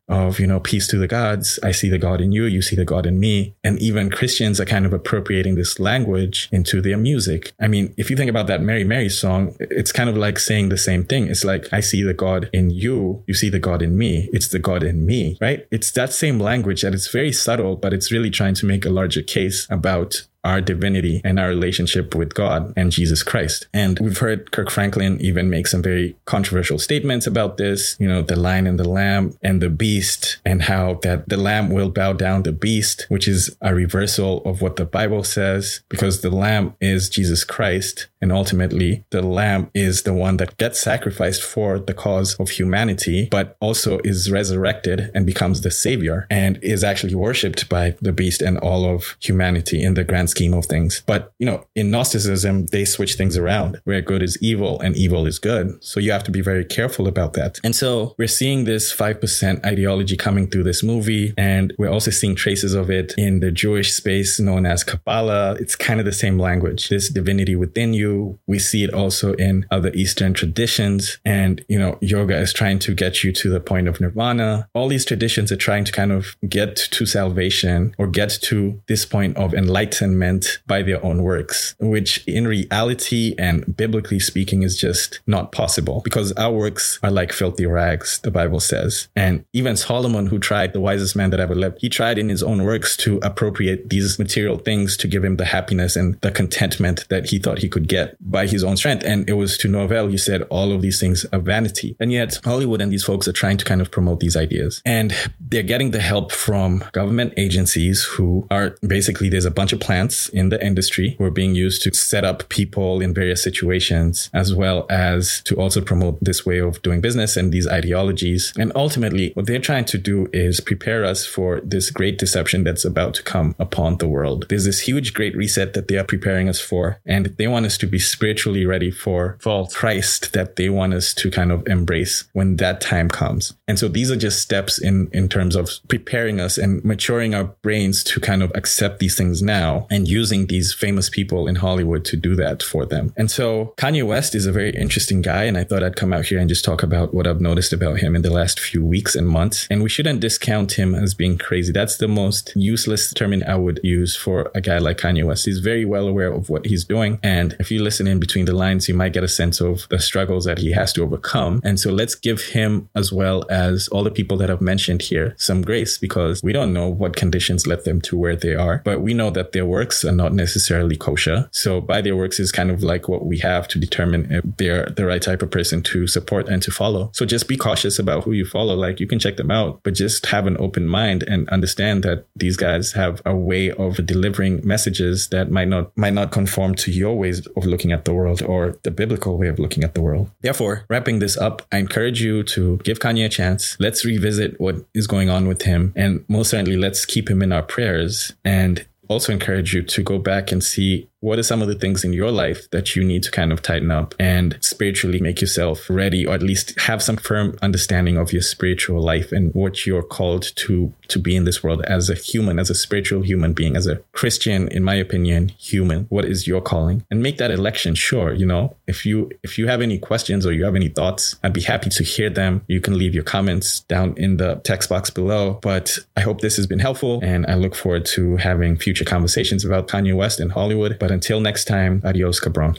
of, 0.08 0.38
you 0.38 0.46
know, 0.46 0.60
peace 0.60 0.86
to 0.88 0.98
the 0.98 1.08
gods. 1.08 1.58
I 1.62 1.72
see 1.72 1.88
the 1.88 1.98
God 1.98 2.20
in 2.20 2.32
you. 2.32 2.44
You 2.44 2.62
see 2.62 2.76
the 2.76 2.84
God 2.84 3.06
in 3.06 3.18
me. 3.18 3.54
And 3.64 3.80
even 3.80 4.10
Christians 4.10 4.60
are 4.60 4.64
kind 4.64 4.86
of 4.86 4.92
appropriating 4.92 5.54
this 5.54 5.78
language 5.78 6.48
into 6.52 6.82
their 6.82 6.96
music. 6.96 7.52
I 7.60 7.68
mean, 7.68 7.94
if 7.96 8.10
you 8.10 8.16
think 8.16 8.30
about 8.30 8.46
that 8.48 8.60
Mary 8.60 8.84
Mary 8.84 9.08
song, 9.08 9.56
it's 9.60 9.92
kind 9.92 10.10
of 10.10 10.16
like 10.16 10.38
saying 10.38 10.68
the 10.68 10.78
same 10.78 11.04
thing. 11.04 11.28
It's 11.28 11.44
like, 11.44 11.72
I 11.72 11.80
see 11.80 12.02
the 12.02 12.14
God 12.14 12.50
in 12.52 12.70
you. 12.70 13.22
You 13.26 13.34
see 13.34 13.48
the 13.48 13.58
God 13.58 13.82
in 13.82 13.96
me. 13.96 14.28
It's 14.32 14.48
the 14.48 14.58
God 14.58 14.82
in 14.82 15.06
me, 15.06 15.38
right? 15.40 15.66
It's 15.70 15.90
that 15.92 16.12
same 16.12 16.38
language 16.38 16.82
that 16.82 16.94
it's 16.94 17.10
very 17.10 17.32
subtle, 17.32 17.76
but 17.76 17.92
it's 17.94 18.12
really 18.12 18.30
trying 18.30 18.54
to 18.54 18.66
make 18.66 18.84
a 18.84 18.90
larger 18.90 19.22
case 19.22 19.66
about 19.70 20.26
our 20.44 20.60
divinity 20.60 21.20
and 21.24 21.40
our 21.40 21.48
relationship 21.48 22.14
with 22.14 22.34
God 22.34 22.72
and 22.76 22.92
Jesus 22.92 23.22
Christ. 23.22 23.66
And 23.72 23.98
we've 23.98 24.18
heard 24.18 24.52
Kirk 24.52 24.70
Franklin 24.70 25.20
even 25.20 25.50
make 25.50 25.66
some 25.66 25.82
very 25.82 26.16
controversial 26.26 26.78
statements 26.78 27.26
about 27.26 27.56
this, 27.56 27.96
you 27.98 28.08
know, 28.08 28.22
the 28.22 28.36
lion 28.36 28.66
and 28.66 28.78
the 28.78 28.88
lamb 28.88 29.36
and 29.42 29.60
the 29.60 29.70
beast 29.70 30.38
and 30.44 30.62
how 30.62 30.94
that 31.02 31.28
the 31.28 31.36
lamb 31.36 31.70
will 31.70 31.90
bow 31.90 32.12
down 32.12 32.42
the 32.42 32.52
beast, 32.52 33.06
which 33.08 33.26
is 33.26 33.56
a 33.60 33.74
reversal 33.74 34.42
of 34.44 34.60
what 34.60 34.76
the 34.76 34.84
Bible 34.84 35.24
says 35.24 35.82
because 35.88 36.20
the 36.20 36.30
lamb 36.30 36.74
is 36.80 37.08
Jesus 37.08 37.44
Christ. 37.44 38.08
And 38.20 38.32
ultimately 38.32 39.04
the 39.10 39.22
lamb 39.22 39.70
is 39.74 40.02
the 40.02 40.14
one 40.14 40.38
that 40.38 40.56
gets 40.56 40.80
sacrificed 40.80 41.42
for 41.42 41.78
the 41.78 41.94
cause 41.94 42.34
of 42.36 42.50
humanity, 42.50 43.28
but 43.30 43.56
also 43.60 43.98
is 44.04 44.30
resurrected 44.30 45.10
and 45.14 45.26
becomes 45.26 45.60
the 45.60 45.70
savior 45.70 46.26
and 46.30 46.58
is 46.62 46.82
actually 46.82 47.14
worshiped 47.14 47.68
by 47.68 47.96
the 48.00 48.12
beast 48.12 48.42
and 48.42 48.58
all 48.58 48.84
of 48.84 49.16
humanity 49.20 49.82
in 49.82 49.94
the 49.94 50.04
grand 50.04 50.30
scheme 50.34 50.54
of 50.54 50.66
things. 50.66 51.02
But, 51.06 51.32
you 51.38 51.46
know, 51.46 51.64
in 51.74 51.90
Gnosticism, 51.90 52.66
they 52.66 52.84
switch 52.84 53.14
things 53.14 53.36
around 53.36 53.80
where 53.84 54.02
good 54.02 54.22
is 54.22 54.36
evil 54.50 54.80
and 54.80 54.96
evil 54.96 55.26
is 55.26 55.38
good. 55.38 55.66
So 55.90 56.00
you 56.00 56.10
have 56.12 56.24
to 56.24 56.32
be 56.38 56.42
very 56.50 56.64
careful 56.64 57.06
about 57.06 57.34
that. 57.34 57.60
And 57.62 57.76
so 57.82 58.14
we're 58.18 58.36
seeing 58.40 58.64
this 58.64 58.84
5% 58.94 59.64
ideology 59.64 60.16
coming 60.16 60.48
through 60.48 60.64
this 60.64 60.82
movie. 60.82 61.34
And 61.38 61.72
we're 61.78 61.94
also 61.96 62.10
seeing 62.10 62.34
traces 62.34 62.74
of 62.74 62.90
it 62.90 63.14
in 63.16 63.40
the 63.40 63.52
Jewish 63.52 63.92
space 63.92 64.40
known 64.40 64.66
as 64.66 64.82
Kabbalah. 64.82 65.54
It's 65.62 65.76
kind 65.76 66.00
of 66.00 66.06
the 66.06 66.18
same 66.24 66.38
language, 66.38 66.88
this 66.88 67.08
divinity 67.08 67.54
within 67.54 67.94
you. 67.94 68.38
We 68.46 68.58
see 68.58 68.82
it 68.84 68.92
also 68.92 69.34
in 69.34 69.66
other 69.70 69.92
Eastern 70.02 70.34
traditions. 70.34 71.18
And, 71.24 71.64
you 71.68 71.78
know, 71.78 71.98
yoga 72.00 72.36
is 72.38 72.52
trying 72.52 72.80
to 72.80 72.94
get 72.94 73.22
you 73.22 73.30
to 73.32 73.50
the 73.50 73.60
point 73.60 73.86
of 73.88 74.00
nirvana. 74.00 74.68
All 74.74 74.88
these 74.88 75.04
traditions 75.04 75.52
are 75.52 75.62
trying 75.68 75.84
to 75.84 75.92
kind 75.92 76.12
of 76.12 76.36
get 76.48 76.76
to 76.96 77.06
salvation 77.06 77.94
or 77.98 78.06
get 78.06 78.30
to 78.50 78.80
this 78.88 79.04
point 79.04 79.36
of 79.36 79.54
enlightenment 79.54 80.23
meant 80.24 80.44
by 80.66 80.80
their 80.82 81.04
own 81.04 81.22
works, 81.22 81.74
which 81.78 82.12
in 82.26 82.44
reality 82.46 83.34
and 83.38 83.76
biblically 83.76 84.20
speaking 84.20 84.62
is 84.62 84.74
just 84.86 85.20
not 85.26 85.52
possible 85.52 86.00
because 86.04 86.32
our 86.32 86.52
works 86.52 86.98
are 87.02 87.10
like 87.10 87.32
filthy 87.32 87.66
rags, 87.66 88.20
the 88.20 88.30
Bible 88.30 88.60
says. 88.60 89.08
And 89.14 89.44
even 89.52 89.76
Solomon, 89.76 90.26
who 90.26 90.38
tried, 90.38 90.72
the 90.72 90.80
wisest 90.80 91.14
man 91.16 91.30
that 91.30 91.40
ever 91.40 91.54
lived, 91.54 91.78
he 91.80 91.88
tried 91.88 92.18
in 92.18 92.28
his 92.28 92.42
own 92.42 92.64
works 92.64 92.96
to 93.04 93.10
appropriate 93.22 93.90
these 93.90 94.18
material 94.18 94.58
things 94.58 94.96
to 94.98 95.06
give 95.08 95.24
him 95.24 95.36
the 95.36 95.44
happiness 95.56 95.96
and 95.96 96.08
the 96.22 96.30
contentment 96.30 97.06
that 97.10 97.24
he 97.30 97.38
thought 97.38 97.58
he 97.58 97.68
could 97.68 97.88
get 97.88 98.16
by 98.20 98.46
his 98.46 98.64
own 98.64 98.76
strength. 98.76 99.04
And 99.04 99.28
it 99.28 99.34
was 99.34 99.58
to 99.58 99.68
no 99.68 99.80
avail. 99.82 100.08
He 100.08 100.18
said 100.18 100.42
all 100.56 100.72
of 100.72 100.80
these 100.80 100.98
things 101.00 101.26
are 101.32 101.44
vanity. 101.54 101.96
And 102.00 102.10
yet 102.12 102.40
Hollywood 102.44 102.80
and 102.80 102.90
these 102.92 103.04
folks 103.04 103.28
are 103.28 103.38
trying 103.42 103.58
to 103.58 103.64
kind 103.64 103.80
of 103.82 103.90
promote 103.90 104.20
these 104.20 104.36
ideas. 104.36 104.80
And 104.84 105.12
they're 105.50 105.70
getting 105.72 105.90
the 105.90 106.00
help 106.12 106.32
from 106.32 106.84
government 106.92 107.34
agencies 107.36 108.04
who 108.04 108.46
are 108.50 108.76
basically 108.94 109.28
there's 109.28 109.50
a 109.54 109.58
bunch 109.60 109.72
of 109.72 109.80
plants 109.80 110.13
in 110.30 110.48
the 110.48 110.64
industry 110.64 111.14
who 111.18 111.24
are 111.24 111.30
being 111.30 111.54
used 111.54 111.82
to 111.82 111.94
set 111.94 112.24
up 112.24 112.48
people 112.48 113.00
in 113.00 113.14
various 113.14 113.42
situations, 113.42 114.30
as 114.32 114.54
well 114.54 114.86
as 114.90 115.42
to 115.44 115.56
also 115.56 115.80
promote 115.80 116.18
this 116.22 116.44
way 116.46 116.58
of 116.58 116.80
doing 116.82 117.00
business 117.00 117.36
and 117.36 117.52
these 117.52 117.68
ideologies. 117.68 118.52
And 118.58 118.72
ultimately, 118.74 119.32
what 119.34 119.46
they're 119.46 119.58
trying 119.70 119.86
to 119.86 119.98
do 119.98 120.28
is 120.32 120.60
prepare 120.60 121.04
us 121.04 121.26
for 121.26 121.60
this 121.62 121.90
great 121.90 122.18
deception 122.18 122.64
that's 122.64 122.84
about 122.84 123.14
to 123.14 123.22
come 123.22 123.54
upon 123.58 123.98
the 123.98 124.08
world. 124.08 124.46
There's 124.48 124.64
this 124.64 124.80
huge 124.80 125.14
great 125.14 125.36
reset 125.36 125.74
that 125.74 125.88
they 125.88 125.96
are 125.96 126.04
preparing 126.04 126.48
us 126.48 126.60
for, 126.60 127.00
and 127.06 127.26
they 127.38 127.48
want 127.48 127.66
us 127.66 127.78
to 127.78 127.86
be 127.86 127.98
spiritually 127.98 128.66
ready 128.66 128.90
for 128.90 129.38
Vault. 129.42 129.74
Christ 129.74 130.32
that 130.32 130.56
they 130.56 130.68
want 130.68 130.94
us 130.94 131.14
to 131.14 131.30
kind 131.30 131.52
of 131.52 131.66
embrace 131.66 132.24
when 132.32 132.56
that 132.56 132.80
time 132.80 133.08
comes. 133.08 133.54
And 133.68 133.78
so 133.78 133.88
these 133.88 134.10
are 134.10 134.16
just 134.16 134.40
steps 134.40 134.78
in, 134.78 135.08
in 135.12 135.28
terms 135.28 135.56
of 135.56 135.70
preparing 135.88 136.40
us 136.40 136.58
and 136.58 136.84
maturing 136.84 137.34
our 137.34 137.44
brains 137.44 138.04
to 138.04 138.20
kind 138.20 138.42
of 138.42 138.52
accept 138.54 138.98
these 138.98 139.16
things 139.16 139.42
now 139.42 139.86
and 139.94 140.08
using 140.08 140.46
these 140.46 140.72
famous 140.72 141.08
people 141.08 141.46
in 141.46 141.54
Hollywood 141.54 142.04
to 142.06 142.16
do 142.16 142.34
that 142.36 142.62
for 142.62 142.84
them. 142.84 143.12
And 143.16 143.30
so 143.30 143.74
Kanye 143.76 144.06
West 144.06 144.34
is 144.34 144.46
a 144.46 144.52
very 144.52 144.70
interesting 144.70 145.22
guy. 145.22 145.44
And 145.44 145.56
I 145.56 145.64
thought 145.64 145.84
I'd 145.84 145.96
come 145.96 146.12
out 146.12 146.26
here 146.26 146.40
and 146.40 146.48
just 146.48 146.64
talk 146.64 146.82
about 146.82 147.14
what 147.14 147.26
I've 147.26 147.40
noticed 147.40 147.72
about 147.72 147.98
him 147.98 148.16
in 148.16 148.22
the 148.22 148.30
last 148.30 148.58
few 148.58 148.84
weeks 148.84 149.14
and 149.14 149.28
months. 149.28 149.68
And 149.70 149.82
we 149.82 149.88
shouldn't 149.88 150.20
discount 150.20 150.72
him 150.72 150.94
as 150.94 151.14
being 151.14 151.38
crazy. 151.38 151.72
That's 151.72 151.98
the 151.98 152.08
most 152.08 152.52
useless 152.56 153.12
term 153.12 153.34
I 153.46 153.56
would 153.56 153.80
use 153.82 154.14
for 154.14 154.50
a 154.54 154.60
guy 154.60 154.78
like 154.78 154.98
Kanye 154.98 155.24
West. 155.24 155.46
He's 155.46 155.58
very 155.60 155.84
well 155.84 156.06
aware 156.06 156.32
of 156.32 156.50
what 156.50 156.66
he's 156.66 156.84
doing. 156.84 157.18
And 157.22 157.56
if 157.58 157.70
you 157.70 157.82
listen 157.82 158.06
in 158.06 158.20
between 158.20 158.44
the 158.44 158.52
lines, 158.52 158.88
you 158.88 158.94
might 158.94 159.12
get 159.12 159.24
a 159.24 159.28
sense 159.28 159.60
of 159.60 159.88
the 159.88 159.98
struggles 159.98 160.44
that 160.44 160.58
he 160.58 160.72
has 160.72 160.92
to 160.94 161.02
overcome. 161.02 161.60
And 161.64 161.80
so 161.80 161.90
let's 161.90 162.14
give 162.14 162.42
him 162.42 162.88
as 162.94 163.12
well 163.12 163.44
as 163.48 163.88
all 163.88 164.04
the 164.04 164.10
people 164.10 164.36
that 164.38 164.50
I've 164.50 164.60
mentioned 164.60 165.02
here 165.02 165.34
some 165.38 165.62
grace 165.62 165.98
because 165.98 166.42
we 166.42 166.52
don't 166.52 166.72
know 166.72 166.88
what 166.88 167.16
conditions 167.16 167.66
led 167.66 167.84
them 167.84 168.00
to 168.02 168.16
where 168.16 168.36
they 168.36 168.54
are, 168.54 168.82
but 168.84 169.00
we 169.00 169.14
know 169.14 169.30
that 169.30 169.52
their 169.52 169.66
works 169.84 170.02
are 170.02 170.12
not 170.12 170.32
necessarily 170.32 170.96
kosher. 170.96 171.46
So 171.50 171.78
by 171.78 172.00
their 172.00 172.16
works 172.16 172.40
is 172.40 172.50
kind 172.50 172.70
of 172.70 172.82
like 172.82 173.06
what 173.06 173.26
we 173.26 173.38
have 173.40 173.68
to 173.68 173.78
determine 173.78 174.32
if 174.32 174.42
they're 174.56 174.86
the 174.86 175.04
right 175.04 175.20
type 175.20 175.42
of 175.42 175.50
person 175.50 175.82
to 175.82 176.06
support 176.06 176.48
and 176.48 176.62
to 176.62 176.70
follow. 176.70 177.10
So 177.12 177.26
just 177.26 177.48
be 177.48 177.58
cautious 177.58 177.98
about 177.98 178.24
who 178.24 178.32
you 178.32 178.46
follow. 178.46 178.74
Like 178.74 178.98
you 178.98 179.06
can 179.06 179.18
check 179.18 179.36
them 179.36 179.50
out, 179.50 179.80
but 179.82 179.92
just 179.92 180.24
have 180.26 180.46
an 180.46 180.56
open 180.58 180.86
mind 180.86 181.22
and 181.24 181.46
understand 181.50 182.02
that 182.04 182.24
these 182.34 182.56
guys 182.56 182.92
have 182.92 183.20
a 183.26 183.36
way 183.36 183.72
of 183.72 184.06
delivering 184.06 184.66
messages 184.66 185.28
that 185.28 185.50
might 185.50 185.68
not 185.68 185.94
might 185.98 186.14
not 186.14 186.32
conform 186.32 186.74
to 186.76 186.90
your 186.90 187.14
ways 187.14 187.46
of 187.56 187.66
looking 187.66 187.92
at 187.92 188.06
the 188.06 188.14
world 188.14 188.40
or 188.40 188.78
the 188.84 188.90
biblical 188.90 189.36
way 189.36 189.48
of 189.48 189.58
looking 189.58 189.84
at 189.84 189.92
the 189.94 190.00
world. 190.00 190.30
Therefore, 190.40 190.86
wrapping 190.88 191.18
this 191.18 191.36
up, 191.36 191.60
I 191.70 191.76
encourage 191.76 192.22
you 192.22 192.42
to 192.54 192.78
give 192.78 193.00
Kanye 193.00 193.26
a 193.26 193.28
chance. 193.28 193.76
Let's 193.78 194.02
revisit 194.02 194.58
what 194.58 194.76
is 194.94 195.06
going 195.06 195.28
on 195.28 195.46
with 195.46 195.62
him 195.62 195.92
and 195.94 196.24
most 196.28 196.50
certainly 196.50 196.78
let's 196.78 197.04
keep 197.04 197.28
him 197.28 197.42
in 197.42 197.52
our 197.52 197.62
prayers 197.62 198.32
and 198.44 198.86
also 199.08 199.32
encourage 199.32 199.74
you 199.74 199.82
to 199.82 200.02
go 200.02 200.18
back 200.18 200.52
and 200.52 200.62
see 200.62 201.08
what 201.24 201.38
are 201.38 201.42
some 201.42 201.62
of 201.62 201.68
the 201.68 201.74
things 201.74 202.04
in 202.04 202.12
your 202.12 202.30
life 202.30 202.70
that 202.70 202.94
you 202.94 203.02
need 203.02 203.22
to 203.22 203.30
kind 203.30 203.50
of 203.50 203.62
tighten 203.62 203.90
up 203.90 204.14
and 204.20 204.58
spiritually 204.60 205.18
make 205.18 205.40
yourself 205.40 205.88
ready 205.88 206.26
or 206.26 206.34
at 206.34 206.42
least 206.42 206.78
have 206.78 207.02
some 207.02 207.16
firm 207.16 207.56
understanding 207.62 208.18
of 208.18 208.30
your 208.30 208.42
spiritual 208.42 209.00
life 209.00 209.32
and 209.32 209.54
what 209.54 209.86
you're 209.86 210.02
called 210.02 210.42
to 210.54 210.92
to 211.08 211.18
be 211.18 211.34
in 211.34 211.44
this 211.44 211.62
world 211.64 211.82
as 211.86 212.10
a 212.10 212.14
human 212.14 212.58
as 212.58 212.68
a 212.68 212.74
spiritual 212.74 213.22
human 213.22 213.54
being 213.54 213.74
as 213.74 213.86
a 213.86 213.96
christian 214.12 214.68
in 214.68 214.84
my 214.84 214.94
opinion 214.94 215.48
human. 215.58 216.04
What 216.10 216.26
is 216.26 216.46
your 216.46 216.60
calling? 216.60 217.06
And 217.10 217.22
make 217.22 217.38
that 217.38 217.50
election 217.50 217.94
sure 217.94 218.34
you 218.34 218.44
know. 218.44 218.76
If 218.86 219.06
you 219.06 219.30
if 219.42 219.56
you 219.56 219.66
have 219.66 219.80
any 219.80 219.98
questions 219.98 220.44
or 220.44 220.52
you 220.52 220.66
have 220.66 220.76
any 220.76 220.88
thoughts 220.88 221.36
i'd 221.42 221.54
be 221.54 221.62
happy 221.62 221.88
to 221.88 222.04
hear 222.04 222.28
them. 222.28 222.60
You 222.66 222.82
can 222.82 222.98
leave 222.98 223.14
your 223.14 223.24
comments 223.24 223.80
down 223.80 224.12
in 224.18 224.36
the 224.36 224.56
text 224.56 224.90
box 224.90 225.08
below. 225.08 225.58
But 225.62 225.98
i 226.18 226.20
hope 226.20 226.42
this 226.42 226.56
has 226.56 226.66
been 226.66 226.80
helpful 226.80 227.20
and 227.22 227.46
i 227.46 227.54
look 227.54 227.74
forward 227.74 228.04
to 228.16 228.36
having 228.36 228.76
future 228.76 229.06
conversations 229.06 229.64
about 229.64 229.88
kanye 229.88 230.14
west 230.14 230.38
and 230.38 230.52
hollywood. 230.52 230.98
But 230.98 231.13
until 231.14 231.40
next 231.40 231.64
time, 231.64 232.02
adios, 232.04 232.40
cabron. 232.40 232.74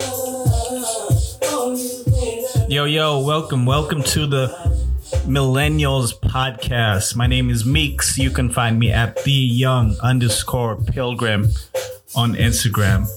Yo, 2.67 2.83
yo, 2.85 3.23
welcome. 3.25 3.65
Welcome 3.65 4.03
to 4.03 4.27
the 4.27 4.47
Millennials 5.25 6.13
Podcast. 6.19 7.15
My 7.15 7.27
name 7.27 7.49
is 7.49 7.65
Meeks. 7.65 8.17
You 8.17 8.29
can 8.29 8.49
find 8.49 8.77
me 8.77 8.91
at 8.91 9.23
the 9.23 9.31
young 9.31 9.95
underscore 10.03 10.75
pilgrim 10.75 11.47
on 12.15 12.35
Instagram. 12.35 13.07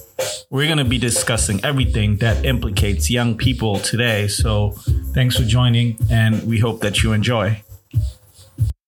We're 0.50 0.66
going 0.66 0.78
to 0.78 0.84
be 0.84 0.98
discussing 0.98 1.64
everything 1.64 2.18
that 2.18 2.44
implicates 2.44 3.10
young 3.10 3.36
people 3.36 3.80
today. 3.80 4.28
So 4.28 4.70
thanks 5.14 5.36
for 5.36 5.44
joining, 5.44 5.98
and 6.10 6.46
we 6.46 6.58
hope 6.58 6.80
that 6.80 7.02
you 7.02 7.12
enjoy. 7.12 7.62